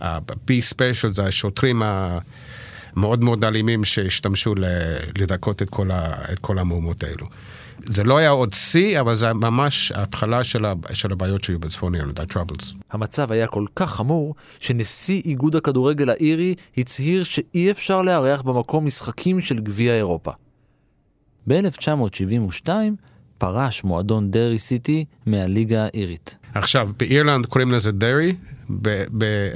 ה-B 0.01 0.51
Special, 0.73 1.13
זה 1.13 1.23
השוטרים 1.23 1.81
המאוד 1.83 3.23
מאוד 3.23 3.43
אלימים 3.43 3.83
שהשתמשו 3.85 4.55
לדכות 5.17 5.61
את 5.61 5.69
כל 6.41 6.59
המהומות 6.59 7.03
האלו. 7.03 7.27
זה 7.85 8.03
לא 8.03 8.17
היה 8.17 8.29
עוד 8.29 8.53
שיא, 8.53 8.99
אבל 8.99 9.15
זה 9.15 9.33
ממש 9.33 9.91
ההתחלה 9.91 10.43
של, 10.43 10.65
ה, 10.65 10.73
של 10.93 11.11
הבעיות 11.11 11.43
שהיו 11.43 11.59
בצפון 11.59 11.95
אירלנד, 11.95 12.19
ה-Troubles. 12.19 12.75
המצב 12.91 13.31
היה 13.31 13.47
כל 13.47 13.65
כך 13.75 13.93
חמור, 13.93 14.35
שנשיא 14.59 15.21
איגוד 15.25 15.55
הכדורגל 15.55 16.09
האירי 16.09 16.55
הצהיר 16.77 17.23
שאי 17.23 17.71
אפשר 17.71 18.01
לארח 18.01 18.41
במקום 18.41 18.85
משחקים 18.85 19.41
של 19.41 19.59
גביע 19.59 19.95
אירופה. 19.95 20.31
ב-1972 21.47 22.69
פרש 23.37 23.83
מועדון 23.83 24.31
דרי 24.31 24.57
סיטי 24.57 25.05
מהליגה 25.25 25.85
האירית. 25.85 26.37
עכשיו, 26.53 26.89
באירלנד 26.99 27.45
קוראים 27.45 27.71
לזה 27.71 27.91
דרי, 27.91 28.35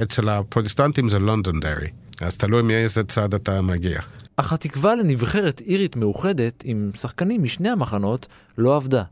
אצל 0.02 0.28
הפרוטסטנטים 0.28 1.08
זה 1.08 1.18
לונדון 1.18 1.60
דרי. 1.60 1.88
אז 2.20 2.36
תלוי 2.36 2.62
מאיזה 2.62 3.04
צד 3.04 3.34
אתה 3.34 3.60
מגיע. 3.60 4.00
אך 4.42 4.52
התקווה 4.52 4.94
לנבחרת 4.94 5.60
אירית 5.60 5.96
מאוחדת 5.96 6.62
עם 6.64 6.90
שחקנים 6.94 7.42
משני 7.42 7.68
המחנות 7.68 8.26
לא 8.58 8.76
עבדה. 8.76 9.02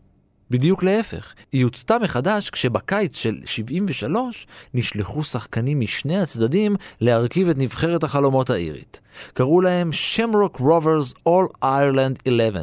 בדיוק 0.51 0.83
להפך, 0.83 1.35
היא 1.53 1.65
הוצתה 1.65 1.99
מחדש 1.99 2.51
כשבקיץ 2.51 3.17
של 3.17 3.41
73 3.45 4.47
נשלחו 4.75 5.23
שחקנים 5.23 5.81
משני 5.81 6.19
הצדדים 6.19 6.77
להרכיב 7.01 7.49
את 7.49 7.59
נבחרת 7.59 8.05
החלומות 8.05 8.51
האירית. 8.51 9.01
קראו 9.33 9.61
להם 9.61 9.93
שמרוק 9.93 10.57
רוברס 10.57 11.13
All 11.13 11.65
Ireland 11.65 12.29
11. 12.29 12.63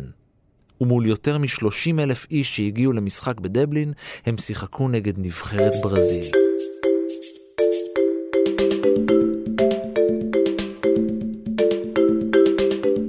ומול 0.82 1.06
יותר 1.06 1.38
מ-30 1.38 2.00
אלף 2.00 2.28
איש 2.32 2.56
שהגיעו 2.56 2.94
למשחק 2.94 3.40
בדבלין, 3.40 3.94
הם 4.26 4.38
שיחקו 4.38 4.90
נגד 4.90 5.14
נבחרת 5.18 5.74
ברזיל. 5.84 6.47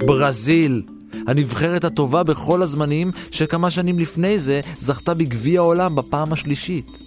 ברזיל, 0.09 0.81
הנבחרת 1.27 1.83
הטובה 1.83 2.23
בכל 2.23 2.61
הזמנים, 2.61 3.11
שכמה 3.31 3.69
שנים 3.69 3.99
לפני 3.99 4.39
זה 4.39 4.61
זכתה 4.77 5.13
בגביע 5.13 5.59
העולם 5.59 5.95
בפעם 5.95 6.33
השלישית. 6.33 6.99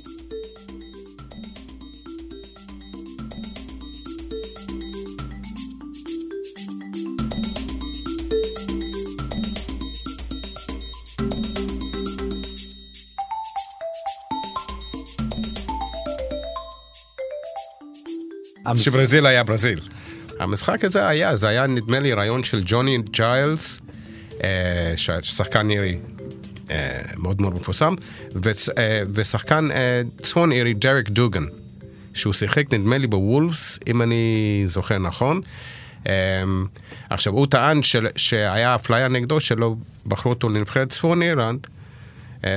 שברזיל 18.83 19.27
היה 19.27 19.45
ברזיל. 19.45 19.81
המשחק 20.43 20.85
הזה 20.85 21.09
היה, 21.09 21.37
זה 21.37 21.49
היה 21.49 21.67
נדמה 21.67 22.01
לי 22.01 22.13
רעיון 22.13 22.45
של 22.45 22.63
ג'וני 22.65 22.99
ג'יילס, 23.11 23.81
אה, 24.45 24.95
שחקן 25.23 25.71
אירי 25.71 25.99
אה, 26.71 27.01
מאוד 27.17 27.41
מאוד 27.41 27.55
מפורסם, 27.55 27.95
אה, 28.79 29.03
ושחקן 29.15 29.69
צפון 30.23 30.53
אירי 30.53 30.75
דרק 30.75 31.09
דוגן, 31.09 31.45
שהוא 32.15 32.33
שיחק 32.33 32.75
נדמה 32.75 32.99
לי 32.99 33.07
בוולפס, 33.07 33.79
אם 33.89 34.03
אני 34.03 34.65
זוכר 34.67 34.99
נכון. 34.99 35.41
עכשיו, 37.11 37.33
הוא 37.33 37.47
טען 37.47 37.81
שהיה 38.17 38.75
אפליה 38.75 39.09
נגדו, 39.09 39.41
שלא 39.41 39.75
בחרו 40.07 40.33
אותו 40.33 40.49
לנבחרת 40.49 40.89
צפון 40.91 41.23
אירלנד. 41.23 41.67
אה, 42.45 42.51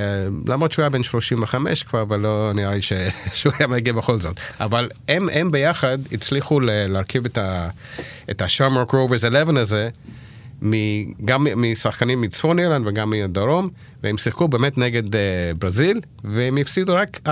למרות 0.48 0.72
שהוא 0.72 0.82
היה 0.82 0.90
בן 0.90 1.02
35 1.02 1.82
כבר, 1.82 2.02
אבל 2.02 2.20
לא 2.20 2.52
נראה 2.54 2.74
לי 2.74 2.82
ש... 2.82 2.92
שהוא 3.34 3.52
היה 3.58 3.68
מגיע 3.68 3.92
בכל 3.92 4.20
זאת. 4.20 4.40
אבל 4.60 4.88
הם, 5.08 5.28
הם 5.32 5.50
ביחד 5.50 5.98
הצליחו 6.12 6.60
להרכיב 6.60 7.24
את, 7.24 7.38
ה... 7.38 7.68
את 8.30 8.42
השאמרוק 8.42 8.94
רוברס 8.94 9.24
11 9.24 9.60
הזה, 9.60 9.88
גם 11.24 11.46
משחקנים 11.56 12.20
מצפון 12.20 12.58
אירלנד 12.58 12.86
וגם 12.86 13.10
מהדרום, 13.10 13.68
והם 14.02 14.18
שיחקו 14.18 14.48
באמת 14.48 14.78
נגד 14.78 15.14
uh, 15.14 15.18
ברזיל, 15.58 16.00
והם 16.24 16.58
הפסידו 16.58 16.94
רק 16.94 17.20
4-3. 17.26 17.30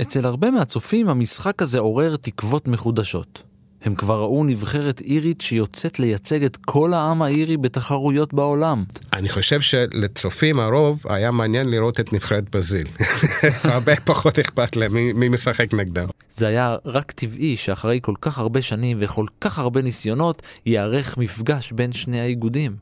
אצל 0.00 0.26
הרבה 0.26 0.50
מהצופים 0.50 1.08
המשחק 1.08 1.62
הזה 1.62 1.78
עורר 1.78 2.16
תקוות 2.16 2.68
מחודשות. 2.68 3.42
הם 3.84 3.94
כבר 3.94 4.20
ראו 4.20 4.44
נבחרת 4.44 5.00
אירית 5.00 5.40
שיוצאת 5.40 6.00
לייצג 6.00 6.44
את 6.44 6.56
כל 6.56 6.94
העם 6.94 7.22
האירי 7.22 7.56
בתחרויות 7.56 8.34
בעולם. 8.34 8.84
אני 9.12 9.28
חושב 9.28 9.60
שלצופים 9.60 10.60
הרוב 10.60 11.02
היה 11.08 11.30
מעניין 11.30 11.70
לראות 11.70 12.00
את 12.00 12.12
נבחרת 12.12 12.50
ברזיל. 12.50 12.86
הרבה 13.64 13.96
פחות 13.96 14.38
אכפת 14.38 14.76
להם 14.76 14.94
מי 14.94 15.28
משחק 15.28 15.74
נגדם. 15.74 16.06
זה 16.30 16.46
היה 16.46 16.76
רק 16.84 17.12
טבעי 17.12 17.56
שאחרי 17.56 17.98
כל 18.02 18.14
כך 18.20 18.38
הרבה 18.38 18.62
שנים 18.62 18.96
וכל 19.00 19.26
כך 19.40 19.58
הרבה 19.58 19.82
ניסיונות 19.82 20.42
ייערך 20.66 21.18
מפגש 21.18 21.72
בין 21.72 21.92
שני 21.92 22.20
האיגודים. 22.20 22.76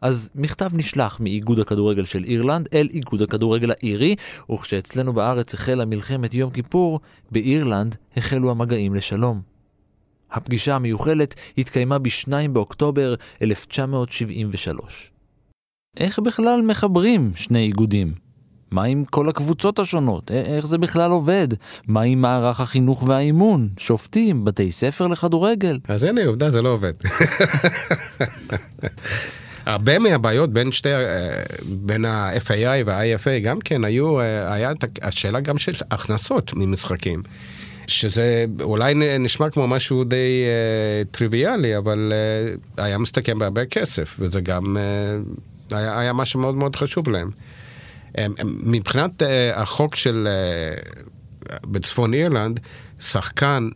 אז 0.00 0.30
מכתב 0.34 0.70
נשלח 0.72 1.20
מאיגוד 1.20 1.60
הכדורגל 1.60 2.04
של 2.04 2.24
אירלנד 2.24 2.68
אל 2.74 2.88
איגוד 2.94 3.22
הכדורגל 3.22 3.70
האירי, 3.70 4.16
וכשאצלנו 4.52 5.12
בארץ 5.12 5.54
החלה 5.54 5.84
מלחמת 5.84 6.34
יום 6.34 6.50
כיפור, 6.50 7.00
באירלנד 7.30 7.96
החלו 8.16 8.50
המגעים 8.50 8.94
לשלום. 8.94 9.51
הפגישה 10.32 10.74
המיוחלת 10.74 11.34
התקיימה 11.58 11.98
ב-2 11.98 12.32
באוקטובר 12.52 13.14
1973. 13.42 15.12
איך 15.96 16.18
בכלל 16.18 16.62
מחברים 16.62 17.32
שני 17.34 17.58
איגודים? 17.58 18.12
מה 18.70 18.84
עם 18.84 19.04
כל 19.04 19.28
הקבוצות 19.28 19.78
השונות? 19.78 20.30
איך 20.30 20.66
זה 20.66 20.78
בכלל 20.78 21.10
עובד? 21.10 21.48
מה 21.86 22.02
עם 22.02 22.20
מערך 22.20 22.60
החינוך 22.60 23.02
והאימון? 23.06 23.68
שופטים, 23.78 24.44
בתי 24.44 24.72
ספר 24.72 25.06
לכדורגל? 25.06 25.78
אז 25.88 26.04
הנה, 26.04 26.24
עובדה, 26.24 26.50
זה 26.50 26.62
לא 26.62 26.68
עובד. 26.68 26.92
הרבה 29.66 29.98
מהבעיות 29.98 30.52
בין 30.52 30.72
שתי, 30.72 30.94
אה, 30.94 31.42
בין 31.68 32.04
ה-FAI 32.04 32.84
וה-IFA 32.86 33.38
גם 33.42 33.60
כן 33.60 33.84
היו, 33.84 34.20
אה, 34.20 34.52
היה 34.52 34.72
השאלה 35.02 35.40
גם 35.40 35.58
של 35.58 35.72
הכנסות 35.90 36.52
ממשחקים. 36.54 37.22
שזה 37.86 38.44
אולי 38.60 38.94
נשמע 39.20 39.50
כמו 39.50 39.66
משהו 39.66 40.04
די 40.04 40.44
uh, 41.06 41.08
טריוויאלי, 41.14 41.76
אבל 41.78 42.12
uh, 42.76 42.82
היה 42.82 42.98
מסתכם 42.98 43.38
בהרבה 43.38 43.66
כסף, 43.66 44.16
וזה 44.18 44.40
גם 44.40 44.76
uh, 44.76 45.76
היה, 45.76 45.98
היה 45.98 46.12
משהו 46.12 46.40
מאוד 46.40 46.54
מאוד 46.54 46.76
חשוב 46.76 47.08
להם. 47.08 47.30
Um, 48.12 48.18
מבחינת 48.44 49.22
uh, 49.22 49.24
החוק 49.54 49.96
של, 49.96 50.28
uh, 50.28 51.58
בצפון 51.66 52.14
אירלנד, 52.14 52.60
שחקן 53.00 53.68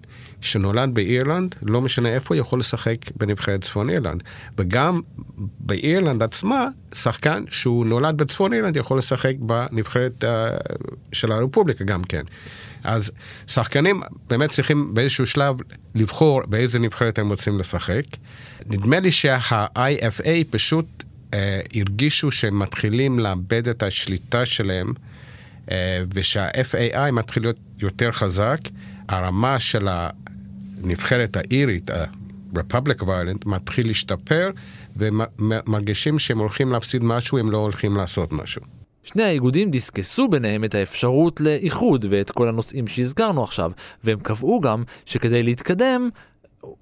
שנולד 0.47 0.95
באירלנד, 0.95 1.55
לא 1.63 1.81
משנה 1.81 2.09
איפה, 2.09 2.37
יכול 2.37 2.59
לשחק 2.59 2.97
בנבחרת 3.17 3.63
צפון 3.63 3.91
אירלנד. 3.91 4.23
וגם 4.59 5.01
באירלנד 5.61 6.23
עצמה, 6.23 6.69
שחקן 6.95 7.45
שהוא 7.51 7.87
נולד 7.87 8.17
בצפון 8.17 8.53
אירלנד 8.53 8.77
יכול 8.77 8.99
לשחק 8.99 9.35
בנבחרת 9.39 10.25
uh, 10.25 10.27
של 11.13 11.33
הרפובליקה 11.33 11.85
גם 11.85 12.05
כן. 12.05 12.23
אז 12.85 13.11
שחקנים 13.47 14.01
באמת 14.29 14.51
צריכים 14.51 14.95
באיזשהו 14.95 15.27
שלב 15.27 15.57
לבחור 15.95 16.43
באיזה 16.47 16.79
נבחרת 16.79 17.19
הם 17.19 17.29
רוצים 17.29 17.59
לשחק. 17.59 18.05
נדמה 18.67 19.01
לי 19.01 19.11
שה-IFA 19.11 20.29
פשוט 20.51 21.05
אה, 21.35 21.61
הרגישו 21.75 22.31
שהם 22.31 22.59
מתחילים 22.59 23.19
לאבד 23.19 23.69
את 23.69 23.83
השליטה 23.83 24.47
שלהם, 24.47 24.93
אה, 25.71 26.03
ושה-FAI 26.15 27.11
מתחיל 27.13 27.43
להיות 27.43 27.57
יותר 27.79 28.13
חזק. 28.13 28.59
הרמה 29.09 29.61
של 29.61 29.89
הנבחרת 30.87 31.37
האירית, 31.37 31.91
ה-Republic 31.91 33.01
of 33.01 33.05
Ireland, 33.05 33.47
מתחיל 33.47 33.87
להשתפר, 33.87 34.51
ומרגישים 34.97 36.19
שהם 36.19 36.39
הולכים 36.39 36.73
להפסיד 36.73 37.05
משהו, 37.05 37.39
הם 37.39 37.51
לא 37.51 37.59
הולכים 37.59 37.97
לעשות 37.97 38.33
משהו. 38.33 38.63
שני 39.03 39.23
האיגודים 39.23 39.71
דיסקסו 39.71 40.29
ביניהם 40.29 40.65
את 40.65 40.75
האפשרות 40.75 41.41
לאיחוד 41.41 42.07
ואת 42.11 42.31
כל 42.31 42.49
הנושאים 42.49 42.87
שהזכרנו 42.87 43.43
עכשיו, 43.43 43.73
והם 44.05 44.19
קבעו 44.21 44.61
גם 44.61 44.83
שכדי 45.05 45.43
להתקדם, 45.43 46.09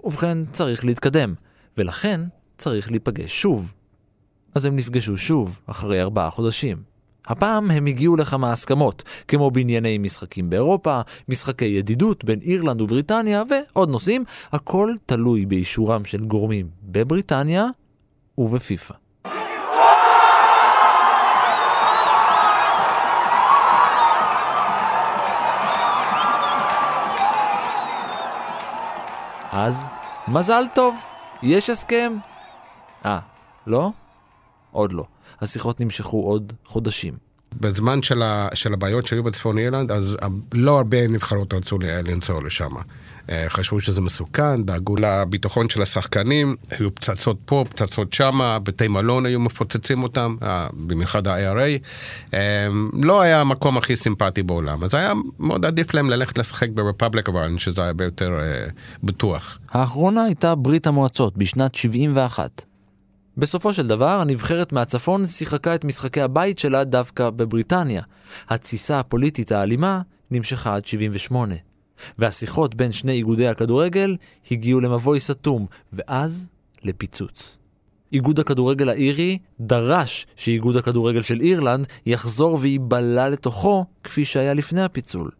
ובכן 0.03 0.37
צריך 0.45 0.85
להתקדם, 0.85 1.33
ולכן 1.77 2.21
צריך 2.57 2.91
להיפגש 2.91 3.41
שוב. 3.41 3.73
אז 4.55 4.65
הם 4.65 4.75
נפגשו 4.75 5.17
שוב, 5.17 5.59
אחרי 5.65 6.01
ארבעה 6.01 6.29
חודשים. 6.29 6.94
הפעם 7.27 7.71
הם 7.71 7.85
הגיעו 7.85 8.15
לכמה 8.15 8.51
הסכמות, 8.51 9.03
כמו 9.27 9.51
בענייני 9.51 9.97
משחקים 9.97 10.49
באירופה, 10.49 11.01
משחקי 11.29 11.65
ידידות 11.65 12.25
בין 12.25 12.39
אירלנד 12.41 12.81
ובריטניה 12.81 13.43
ועוד 13.49 13.89
נושאים, 13.89 14.23
הכל 14.51 14.93
תלוי 15.05 15.45
באישורם 15.45 16.05
של 16.05 16.25
גורמים 16.25 16.67
בבריטניה 16.83 17.65
ובפיפ"א. 18.37 18.93
אז 29.51 29.87
מזל 30.27 30.63
טוב, 30.73 30.95
יש 31.43 31.69
הסכם. 31.69 32.17
אה, 33.05 33.19
לא? 33.67 33.91
עוד 34.71 34.91
לא. 34.91 35.03
השיחות 35.41 35.81
נמשכו 35.81 36.21
עוד 36.21 36.53
חודשים. 36.65 37.13
בזמן 37.61 38.01
של, 38.01 38.21
ה, 38.21 38.47
של 38.53 38.73
הבעיות 38.73 39.05
שהיו 39.05 39.23
בצפון 39.23 39.57
אירלנד, 39.57 39.91
אז 39.91 40.17
לא 40.53 40.77
הרבה 40.77 41.07
נבחרות 41.07 41.53
רצו 41.53 41.77
לנסוע 41.79 42.43
לשם. 42.43 42.69
אה, 43.29 43.45
חשבו 43.49 43.79
שזה 43.81 44.01
מסוכן, 44.01 44.63
דאגו 44.63 44.95
לביטחון 44.95 45.69
של 45.69 45.81
השחקנים, 45.81 46.55
היו 46.71 46.95
פצצות 46.95 47.37
פה, 47.45 47.65
פצצות 47.69 48.13
שם, 48.13 48.59
בתי 48.63 48.87
מלון 48.87 49.25
היו 49.25 49.39
מפוצצים 49.39 50.03
אותם, 50.03 50.35
אה, 50.43 50.67
במיוחד 50.73 51.27
ה-IRA. 51.27 51.79
אה, 52.33 52.67
לא 53.03 53.21
היה 53.21 53.41
המקום 53.41 53.77
הכי 53.77 53.95
סימפטי 53.95 54.43
בעולם, 54.43 54.83
אז 54.83 54.95
היה 54.95 55.13
מאוד 55.39 55.65
עדיף 55.65 55.93
להם 55.93 56.09
ללכת 56.09 56.37
לשחק 56.37 56.69
ברפובליק 56.69 57.29
of 57.29 57.31
שזה 57.57 57.81
היה 57.81 57.87
הרבה 57.87 58.05
יותר 58.05 58.31
בטוח. 59.03 59.59
האחרונה 59.69 60.23
הייתה 60.23 60.55
ברית 60.55 60.87
המועצות 60.87 61.37
בשנת 61.37 61.75
71. 61.75 62.61
בסופו 63.37 63.73
של 63.73 63.87
דבר, 63.87 64.21
הנבחרת 64.21 64.73
מהצפון 64.73 65.27
שיחקה 65.27 65.75
את 65.75 65.85
משחקי 65.85 66.21
הבית 66.21 66.59
שלה 66.59 66.83
דווקא 66.83 67.29
בבריטניה. 67.29 68.01
התסיסה 68.49 68.99
הפוליטית 68.99 69.51
האלימה 69.51 70.01
נמשכה 70.31 70.75
עד 70.75 70.85
78. 70.85 71.55
והשיחות 72.17 72.75
בין 72.75 72.91
שני 72.91 73.11
איגודי 73.11 73.47
הכדורגל 73.47 74.17
הגיעו 74.51 74.79
למבוי 74.79 75.19
סתום, 75.19 75.65
ואז 75.93 76.47
לפיצוץ. 76.83 77.59
איגוד 78.13 78.39
הכדורגל 78.39 78.89
האירי 78.89 79.37
דרש 79.59 80.27
שאיגוד 80.35 80.77
הכדורגל 80.77 81.21
של 81.21 81.41
אירלנד 81.41 81.87
יחזור 82.05 82.57
וייבלע 82.61 83.29
לתוכו 83.29 83.85
כפי 84.03 84.25
שהיה 84.25 84.53
לפני 84.53 84.83
הפיצול. 84.83 85.31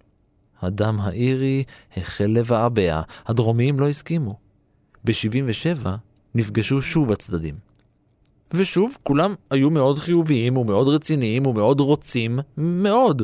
הדם 0.62 0.98
האירי 1.02 1.64
החל 1.98 2.26
לבעבע, 2.26 3.02
הדרומיים 3.26 3.80
לא 3.80 3.90
הסכימו. 3.90 4.36
ב-77 5.04 5.88
נפגשו 6.36 6.82
שוב 6.82 7.12
הצדדים. 7.12 7.65
ושוב, 8.54 8.98
כולם 9.04 9.34
היו 9.50 9.70
מאוד 9.70 10.00
חיוביים 10.00 10.58
ומאוד 10.58 10.88
רציניים 10.88 11.46
ומאוד 11.46 11.80
רוצים 11.80 12.40
מאוד. 12.58 13.22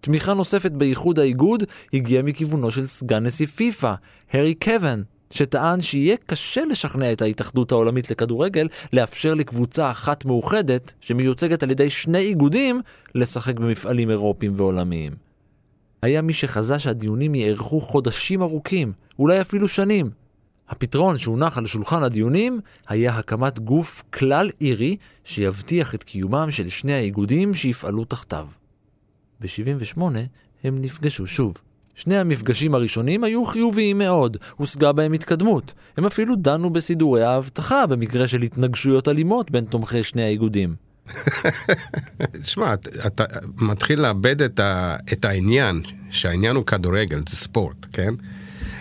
תמיכה 0.00 0.34
נוספת 0.34 0.72
באיחוד 0.72 1.18
האיגוד 1.18 1.62
הגיעה 1.92 2.22
מכיוונו 2.22 2.70
של 2.70 2.86
סגן 2.86 3.26
נשיא 3.26 3.46
פיפ"א, 3.46 3.94
הארי 4.32 4.54
קוון, 4.54 5.02
שטען 5.30 5.80
שיהיה 5.80 6.16
קשה 6.26 6.64
לשכנע 6.64 7.12
את 7.12 7.22
ההתאחדות 7.22 7.72
העולמית 7.72 8.10
לכדורגל 8.10 8.68
לאפשר 8.92 9.34
לקבוצה 9.34 9.90
אחת 9.90 10.24
מאוחדת, 10.24 10.94
שמיוצגת 11.00 11.62
על 11.62 11.70
ידי 11.70 11.90
שני 11.90 12.18
איגודים, 12.18 12.80
לשחק 13.14 13.58
במפעלים 13.58 14.10
אירופיים 14.10 14.52
ועולמיים. 14.56 15.12
היה 16.02 16.22
מי 16.22 16.32
שחזה 16.32 16.78
שהדיונים 16.78 17.34
יארכו 17.34 17.80
חודשים 17.80 18.42
ארוכים, 18.42 18.92
אולי 19.18 19.40
אפילו 19.40 19.68
שנים. 19.68 20.23
הפתרון 20.68 21.18
שהונח 21.18 21.58
על 21.58 21.66
שולחן 21.66 22.02
הדיונים 22.02 22.60
היה 22.88 23.16
הקמת 23.16 23.58
גוף 23.58 24.02
כלל 24.12 24.50
אירי 24.60 24.96
שיבטיח 25.24 25.94
את 25.94 26.02
קיומם 26.02 26.50
של 26.50 26.68
שני 26.68 26.92
האיגודים 26.92 27.54
שיפעלו 27.54 28.04
תחתיו. 28.04 28.46
ב-78 29.40 30.00
הם 30.64 30.78
נפגשו 30.80 31.26
שוב. 31.26 31.58
שני 31.94 32.16
המפגשים 32.16 32.74
הראשונים 32.74 33.24
היו 33.24 33.44
חיוביים 33.44 33.98
מאוד, 33.98 34.36
הושגה 34.56 34.92
בהם 34.92 35.12
התקדמות. 35.12 35.74
הם 35.96 36.06
אפילו 36.06 36.36
דנו 36.36 36.70
בסידורי 36.70 37.22
האבטחה 37.22 37.86
במקרה 37.86 38.28
של 38.28 38.42
התנגשויות 38.42 39.08
אלימות 39.08 39.50
בין 39.50 39.64
תומכי 39.64 40.02
שני 40.02 40.22
האיגודים. 40.22 40.74
תשמע, 42.42 42.74
אתה 43.06 43.24
מתחיל 43.56 44.00
לאבד 44.00 44.42
את, 44.42 44.60
ה, 44.60 44.96
את 45.12 45.24
העניין, 45.24 45.82
שהעניין 46.10 46.56
הוא 46.56 46.66
כדורגל, 46.66 47.20
זה 47.28 47.36
ספורט, 47.36 47.86
כן? 47.92 48.14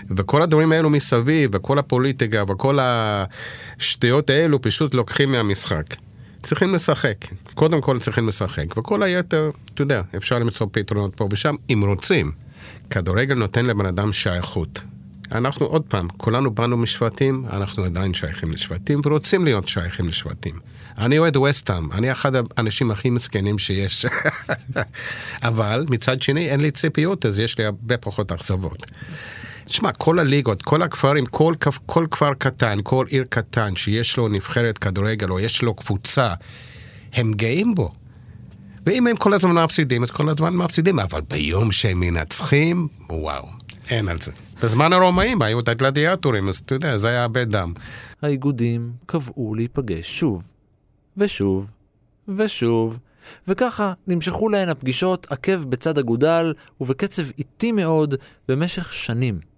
וכל 0.09 0.41
הדברים 0.41 0.71
האלו 0.71 0.89
מסביב, 0.89 1.49
וכל 1.53 1.79
הפוליטיקה, 1.79 2.43
וכל 2.47 2.77
השטויות 2.81 4.29
האלו 4.29 4.61
פשוט 4.61 4.93
לוקחים 4.93 5.31
מהמשחק. 5.31 5.85
צריכים 6.41 6.75
לשחק. 6.75 7.17
קודם 7.53 7.81
כל 7.81 7.99
צריכים 7.99 8.27
לשחק, 8.27 8.77
וכל 8.77 9.03
היתר, 9.03 9.51
אתה 9.73 9.81
יודע, 9.81 10.01
אפשר 10.17 10.37
למצוא 10.39 10.67
פתרונות 10.71 11.15
פה 11.15 11.27
ושם, 11.31 11.55
אם 11.69 11.83
רוצים. 11.87 12.31
כדורגל 12.89 13.35
נותן 13.35 13.65
לבן 13.65 13.85
אדם 13.85 14.13
שייכות. 14.13 14.81
אנחנו 15.31 15.65
עוד 15.65 15.83
פעם, 15.87 16.07
כולנו 16.17 16.51
באנו 16.51 16.77
משבטים, 16.77 17.45
אנחנו 17.53 17.83
עדיין 17.83 18.13
שייכים 18.13 18.51
לשבטים 18.51 19.01
ורוצים 19.05 19.45
להיות 19.45 19.67
שייכים 19.67 20.07
לשבטים. 20.07 20.55
אני 20.97 21.19
אוהד 21.19 21.37
וסטאם, 21.37 21.91
אני 21.91 22.11
אחד 22.11 22.31
האנשים 22.57 22.91
הכי 22.91 23.09
מסכנים 23.09 23.59
שיש. 23.59 24.05
אבל 25.43 25.85
מצד 25.89 26.21
שני 26.21 26.49
אין 26.49 26.61
לי 26.61 26.71
ציפיות, 26.71 27.25
אז 27.25 27.39
יש 27.39 27.57
לי 27.57 27.65
הרבה 27.65 27.97
פחות 27.97 28.31
אכזבות. 28.31 28.85
תשמע, 29.65 29.91
כל 29.91 30.19
הליגות, 30.19 30.62
כל 30.62 30.82
הכפרים, 30.82 31.26
כל, 31.26 31.54
כל 31.86 32.06
כפר 32.12 32.34
קטן, 32.34 32.78
כל 32.84 33.06
עיר 33.10 33.23
קטן 33.30 33.76
שיש 33.76 34.17
לו 34.17 34.28
נבחרת 34.28 34.78
כדורגל 34.78 35.30
או 35.30 35.39
יש 35.39 35.62
לו 35.62 35.73
קבוצה, 35.73 36.34
הם 37.13 37.34
גאים 37.34 37.76
בו. 37.76 37.91
ואם 38.86 39.08
הם 39.08 39.15
כל 39.15 39.34
הזמן 39.34 39.63
מפסידים, 39.63 40.04
אז 40.04 40.12
כל 40.12 40.30
הזמן 40.30 40.54
מפסידים, 40.54 40.99
אבל 40.99 41.21
ביום 41.30 41.71
שהם 41.71 41.99
מנצחים, 41.99 42.88
וואו, 43.10 43.47
אין 43.89 44.08
על 44.08 44.19
זה. 44.19 44.32
בזמן 44.63 44.93
הרומאים 44.93 45.41
היו 45.41 45.60
את 45.60 45.67
הגלדיאטורים, 45.67 46.49
אז 46.49 46.58
אתה 46.58 46.76
יודע, 46.76 46.97
זה 46.97 47.08
היה 47.08 47.21
הרבה 47.21 47.45
דם. 47.45 47.73
האיגודים 48.21 48.91
קבעו 49.06 49.56
להיפגש 49.56 50.19
שוב, 50.19 50.52
ושוב, 51.17 51.71
ושוב, 52.28 52.99
וככה 53.47 53.93
נמשכו 54.08 54.49
להן 54.49 54.69
הפגישות 54.69 55.28
עקב 55.30 55.63
בצד 55.63 55.97
אגודל 55.97 56.54
ובקצב 56.82 57.23
איטי 57.38 57.71
מאוד 57.71 58.15
במשך 58.47 58.93
שנים. 58.93 59.52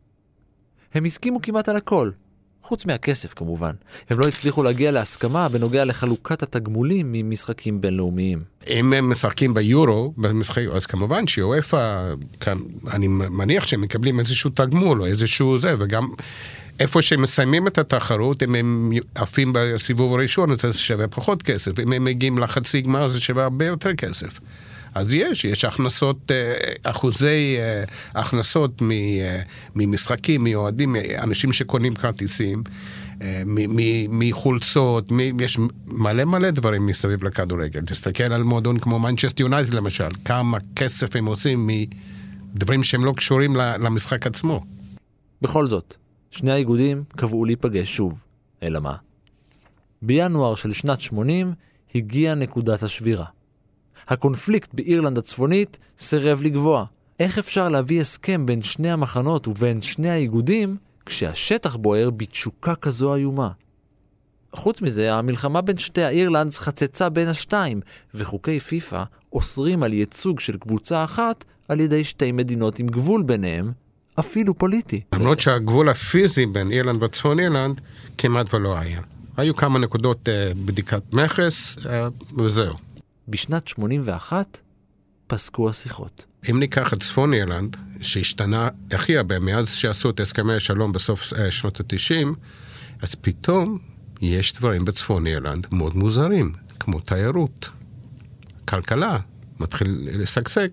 הם 0.95 1.05
הסכימו 1.05 1.41
כמעט 1.41 1.69
על 1.69 1.75
הכל, 1.75 2.09
חוץ 2.61 2.85
מהכסף 2.85 3.33
כמובן. 3.33 3.71
הם 4.09 4.19
לא 4.19 4.27
הצליחו 4.27 4.63
להגיע 4.63 4.91
להסכמה 4.91 5.49
בנוגע 5.49 5.85
לחלוקת 5.85 6.43
התגמולים 6.43 7.11
ממשחקים 7.11 7.81
בינלאומיים. 7.81 8.43
אם 8.69 8.93
הם 8.93 9.09
משחקים 9.09 9.53
ביורו, 9.53 10.13
במשחק, 10.17 10.63
אז 10.73 10.85
כמובן 10.85 11.27
שיואפה, 11.27 12.03
אני 12.91 13.07
מניח 13.07 13.67
שהם 13.67 13.81
מקבלים 13.81 14.19
איזשהו 14.19 14.49
תגמול 14.49 15.01
או 15.01 15.05
איזשהו 15.05 15.59
זה, 15.59 15.75
וגם 15.79 16.07
איפה 16.79 17.01
שהם 17.01 17.21
מסיימים 17.21 17.67
את 17.67 17.77
התחרות, 17.77 18.43
אם 18.43 18.55
הם 18.55 18.91
עפים 19.15 19.51
בסיבוב 19.55 20.13
הראשון, 20.13 20.57
זה 20.57 20.73
שווה 20.73 21.07
פחות 21.07 21.43
כסף. 21.43 21.79
אם 21.79 21.93
הם 21.93 22.03
מגיעים 22.03 22.37
לחצי 22.37 22.81
גמר, 22.81 23.09
זה 23.09 23.21
שווה 23.21 23.43
הרבה 23.43 23.65
יותר 23.65 23.93
כסף. 23.93 24.39
אז 24.95 25.13
יש, 25.13 25.45
יש 25.45 25.65
הכנסות, 25.65 26.31
אה, 26.31 26.53
אחוזי 26.83 27.57
אה, 27.59 27.83
הכנסות 28.21 28.81
אה, 28.81 29.41
ממשחקים, 29.75 30.43
מאוהדים, 30.43 30.95
אנשים 31.17 31.53
שקונים 31.53 31.95
כרטיסים, 31.95 32.63
מחולצות, 34.09 35.11
יש 35.39 35.57
מלא 35.87 36.25
מלא 36.25 36.51
דברים 36.51 36.85
מסביב 36.85 37.23
לכדורגל. 37.23 37.81
תסתכל 37.81 38.33
על 38.33 38.43
מועדון 38.43 38.79
כמו 38.79 38.99
מנצ'סט 38.99 39.39
יונייטד 39.39 39.73
למשל, 39.73 40.09
כמה 40.25 40.57
כסף 40.75 41.15
הם 41.15 41.25
עושים 41.25 41.69
מדברים 42.53 42.83
שהם 42.83 43.05
לא 43.05 43.13
קשורים 43.17 43.55
למשחק 43.55 44.27
עצמו. 44.27 44.63
בכל 45.41 45.67
זאת, 45.67 45.95
שני 46.31 46.51
האיגודים 46.51 47.03
קבעו 47.15 47.45
להיפגש 47.45 47.95
שוב. 47.95 48.23
אלא 48.63 48.79
מה? 48.79 48.95
בינואר 50.01 50.55
של 50.55 50.73
שנת 50.73 51.01
80 51.01 51.53
הגיעה 51.95 52.35
נקודת 52.35 52.83
השבירה. 52.83 53.25
הקונפליקט 54.07 54.73
באירלנד 54.73 55.17
הצפונית 55.17 55.79
סירב 55.97 56.41
לגבוה. 56.43 56.85
איך 57.19 57.37
אפשר 57.37 57.69
להביא 57.69 58.01
הסכם 58.01 58.45
בין 58.45 58.61
שני 58.61 58.91
המחנות 58.91 59.47
ובין 59.47 59.81
שני 59.81 60.09
האיגודים 60.09 60.77
כשהשטח 61.05 61.75
בוער 61.75 62.09
בתשוקה 62.09 62.75
כזו 62.75 63.15
איומה? 63.15 63.49
חוץ 64.53 64.81
מזה, 64.81 65.13
המלחמה 65.13 65.61
בין 65.61 65.77
שתי 65.77 66.03
האירלנדס 66.03 66.57
חצצה 66.57 67.09
בין 67.09 67.27
השתיים, 67.27 67.81
וחוקי 68.13 68.59
פיפ"א 68.59 69.03
אוסרים 69.33 69.83
על 69.83 69.93
ייצוג 69.93 70.39
של 70.39 70.57
קבוצה 70.57 71.03
אחת 71.03 71.43
על 71.67 71.79
ידי 71.79 72.03
שתי 72.03 72.31
מדינות 72.31 72.79
עם 72.79 72.87
גבול 72.87 73.23
ביניהם, 73.23 73.71
אפילו 74.19 74.57
פוליטי. 74.57 75.01
למרות 75.13 75.39
שהגבול 75.39 75.89
הפיזי 75.89 76.45
בין 76.45 76.71
אירלנד 76.71 77.03
וצפון 77.03 77.39
אירלנד 77.39 77.81
כמעט 78.17 78.53
ולא 78.53 78.77
היה. 78.77 79.01
היו 79.37 79.55
כמה 79.55 79.79
נקודות 79.79 80.29
uh, 80.29 80.57
בדיקת 80.65 81.13
מכס, 81.13 81.77
uh, 81.77 81.87
וזהו. 82.41 82.75
בשנת 83.27 83.67
81 83.67 84.61
פסקו 85.27 85.69
השיחות. 85.69 86.25
אם 86.51 86.59
ניקח 86.59 86.93
את 86.93 87.01
צפון 87.01 87.33
אירלנד, 87.33 87.77
שהשתנה 88.01 88.69
הכי 88.91 89.17
הרבה 89.17 89.39
מאז 89.39 89.73
שעשו 89.73 90.09
את 90.09 90.19
הסכמי 90.19 90.53
השלום 90.53 90.91
בסוף 90.91 91.33
uh, 91.33 91.35
שנות 91.49 91.79
ה-90, 91.79 92.27
אז 93.01 93.15
פתאום 93.15 93.77
יש 94.21 94.53
דברים 94.53 94.85
בצפון 94.85 95.27
אירלנד 95.27 95.67
מאוד 95.71 95.95
מוזרים, 95.95 96.53
כמו 96.79 96.99
תיירות, 96.99 97.69
כלכלה, 98.65 99.17
מתחיל 99.59 99.99
לשגשג. 100.11 100.67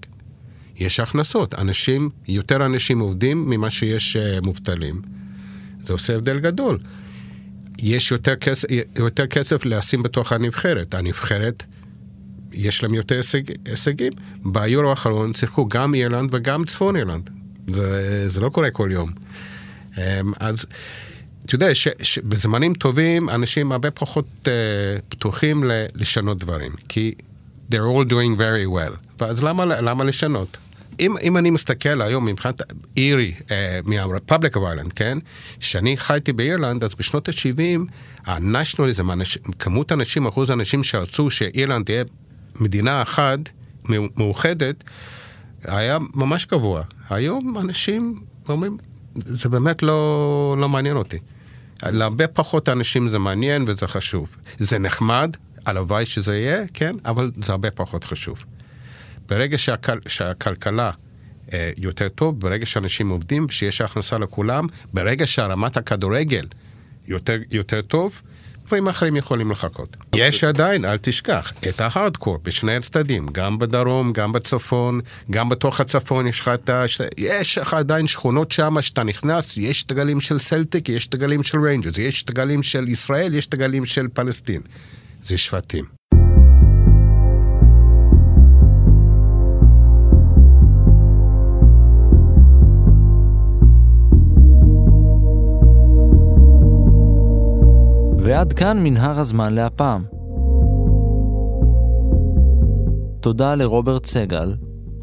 יש 0.77 1.01
הכנסות, 1.01 1.55
אנשים, 1.55 2.11
יותר 2.29 2.67
אנשים 2.67 2.99
עובדים 3.01 3.51
ממה 3.51 3.71
שיש 3.71 4.17
uh, 4.17 4.45
מובטלים. 4.45 5.03
זה 5.85 5.93
עושה 5.93 6.17
הבדל 6.17 6.39
גדול. 6.39 6.79
יש 7.79 8.11
יותר 8.11 8.37
כסף, 8.37 8.69
יותר 8.99 9.27
כסף 9.27 9.65
לשים 9.65 10.03
בתוך 10.03 10.33
הנבחרת. 10.33 10.95
הנבחרת, 10.95 11.65
יש 12.53 12.83
להם 12.83 12.95
יותר 12.95 13.17
הישג, 13.17 13.43
הישגים. 13.65 14.13
ביורו 14.45 14.91
האחרון 14.91 15.35
שיחקו 15.35 15.69
גם 15.69 15.95
אירלנד 15.95 16.35
וגם 16.35 16.65
צפון 16.65 16.97
אירלנד. 16.97 17.31
זה, 17.69 18.29
זה 18.29 18.41
לא 18.41 18.49
קורה 18.49 18.71
כל 18.71 18.89
יום. 18.93 19.11
Um, 19.95 19.99
אז 20.41 20.67
אתה 21.45 21.55
יודע, 21.55 21.75
שבזמנים 22.03 22.75
טובים 22.75 23.31
אנשים 23.31 23.73
הרבה 23.73 23.91
פחות 23.91 24.27
uh, 24.43 24.49
פתוחים 25.09 25.65
לשנות 25.95 26.39
דברים, 26.39 26.73
כי 26.89 27.15
they're 27.71 27.75
all 27.75 28.11
doing 28.11 28.39
very 28.39 28.79
well. 28.79 29.25
אז 29.25 29.43
למה, 29.43 29.65
למה 29.65 30.05
לשנות? 30.05 30.59
אם, 31.01 31.15
אם 31.23 31.37
אני 31.37 31.51
מסתכל 31.51 32.03
היום 32.03 32.25
מבחינת 32.25 32.63
אירי, 32.97 33.35
אה, 33.51 33.81
מה-Republic 33.85 34.55
of 34.55 34.59
Ireland, 34.59 34.93
כן? 34.95 35.19
כשאני 35.61 35.97
חייתי 35.97 36.33
באירלנד, 36.33 36.85
אז 36.85 36.95
בשנות 36.95 37.29
ה-70, 37.29 37.81
הנשיונליזם, 38.27 39.09
כמות 39.59 39.93
אנשים, 39.93 40.27
אחוז 40.27 40.51
האנשים 40.51 40.85
שרצו 40.85 41.31
שאירלנד 41.31 41.87
תהיה 41.87 42.05
מדינה 42.61 43.03
אחת, 43.03 43.39
מאוחדת, 44.17 44.85
היה 45.65 45.99
ממש 46.15 46.47
גבוה. 46.47 46.83
היום 47.11 47.59
אנשים 47.59 48.21
אומרים, 48.49 48.77
זה 49.15 49.49
באמת 49.49 49.83
לא, 49.83 50.57
לא 50.59 50.69
מעניין 50.69 50.97
אותי. 50.97 51.19
להרבה 51.83 52.27
פחות 52.27 52.69
אנשים 52.69 53.09
זה 53.09 53.19
מעניין 53.19 53.65
וזה 53.69 53.87
חשוב. 53.87 54.37
זה 54.59 54.79
נחמד, 54.79 55.37
הלוואי 55.67 56.07
שזה 56.07 56.37
יהיה, 56.37 56.65
כן, 56.75 56.97
אבל 57.05 57.31
זה 57.45 57.53
הרבה 57.53 57.71
פחות 57.71 58.05
חשוב. 58.05 58.45
ברגע 59.29 59.59
שהכל, 59.59 59.99
שהכלכלה 60.09 60.91
אה, 61.53 61.71
יותר 61.77 62.09
טוב, 62.09 62.41
ברגע 62.41 62.67
שאנשים 62.67 63.09
עובדים, 63.09 63.49
שיש 63.49 63.81
הכנסה 63.81 64.19
לכולם, 64.19 64.67
ברגע 64.93 65.27
שהרמת 65.27 65.77
הכדורגל 65.77 66.47
יותר, 67.07 67.39
יותר 67.51 67.83
טוב, 67.83 68.21
דברים 68.67 68.89
אחרים 68.89 69.17
יכולים 69.17 69.51
לחכות. 69.51 69.97
יש 70.15 70.45
עדיין, 70.45 70.85
אל 70.85 70.99
תשכח, 70.99 71.53
את 71.69 71.81
ההארדקור 71.81 72.39
בשני 72.43 72.77
הצדדים, 72.77 73.27
גם 73.33 73.59
בדרום, 73.59 74.13
גם 74.13 74.33
בצפון, 74.33 75.01
גם 75.31 75.49
בתוך 75.49 75.81
הצפון 75.81 76.27
יש 76.27 76.41
לך 76.41 76.49
את 76.49 76.71
ה... 76.71 76.85
יש 77.19 77.59
לך 77.59 77.75
עדיין 77.75 78.07
שכונות 78.07 78.53
שם 78.53 78.83
שאתה 78.83 79.03
נכנס, 79.03 79.57
יש 79.57 79.83
את 79.83 79.91
הדגלים 79.91 80.21
של 80.21 80.39
סלטיק, 80.39 80.89
יש 80.89 81.07
את 81.07 81.15
הדגלים 81.15 81.43
של 81.43 81.61
ריינג'רס, 81.61 81.99
יש 81.99 82.23
את 82.23 82.31
הדגלים 82.31 82.63
של 82.63 82.89
ישראל, 82.89 83.35
יש 83.35 83.47
את 83.47 83.55
הדגלים 83.55 83.87
של 83.87 84.09
פלסטין. 84.09 84.63
זה 85.25 85.39
שבטים. 85.39 86.02
ועד 98.25 98.53
כאן 98.53 98.85
מנהרת 98.85 99.19
הזמן 99.19 99.55
להפעם. 99.55 100.05
תודה 103.21 103.55
לרוברט 103.55 104.07
סגל, 104.07 104.55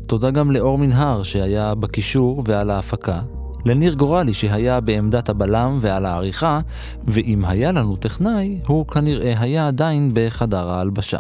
תודה 0.08 0.32
גם 0.32 0.51
לאור 0.51 0.77
מנהר 0.77 1.23
שהיה 1.23 1.75
בקישור 1.75 2.43
ועל 2.47 2.69
ההפקה, 2.69 3.19
לניר 3.65 3.93
גורלי 3.93 4.34
שהיה 4.34 4.82
בעמדת 4.82 5.29
הבלם 5.29 5.77
ועל 5.82 6.05
העריכה, 6.05 6.60
ואם 7.08 7.45
היה 7.45 7.71
לנו 7.71 7.95
טכנאי, 7.95 8.60
הוא 8.67 8.88
כנראה 8.88 9.34
היה 9.39 9.67
עדיין 9.67 10.12
בחדר 10.13 10.69
ההלבשה. 10.69 11.17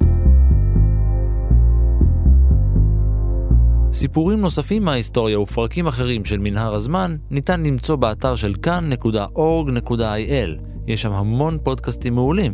סיפורים 3.93 4.41
נוספים 4.41 4.85
מההיסטוריה 4.85 5.39
ופרקים 5.39 5.87
אחרים 5.87 6.25
של 6.25 6.37
מנהר 6.37 6.75
הזמן 6.75 7.15
ניתן 7.31 7.63
למצוא 7.63 7.95
באתר 7.95 8.35
של 8.35 8.53
כאן.org.il 8.61 10.68
יש 10.89 11.01
שם 11.01 11.11
המון 11.11 11.57
פודקאסטים 11.63 12.15
מעולים. 12.15 12.53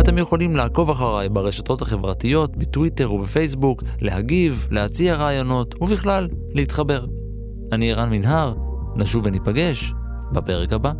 אתם 0.00 0.18
יכולים 0.18 0.56
לעקוב 0.56 0.90
אחריי 0.90 1.28
ברשתות 1.28 1.82
החברתיות, 1.82 2.56
בטוויטר 2.56 3.12
ובפייסבוק, 3.12 3.82
להגיב, 4.00 4.68
להציע 4.70 5.14
רעיונות, 5.14 5.74
ובכלל, 5.82 6.28
להתחבר. 6.54 7.04
אני 7.72 7.92
ערן 7.92 8.10
מנהר, 8.10 8.54
נשוב 8.96 9.22
וניפגש 9.26 9.92
בפרק 10.32 10.72
הבא. 10.72 10.92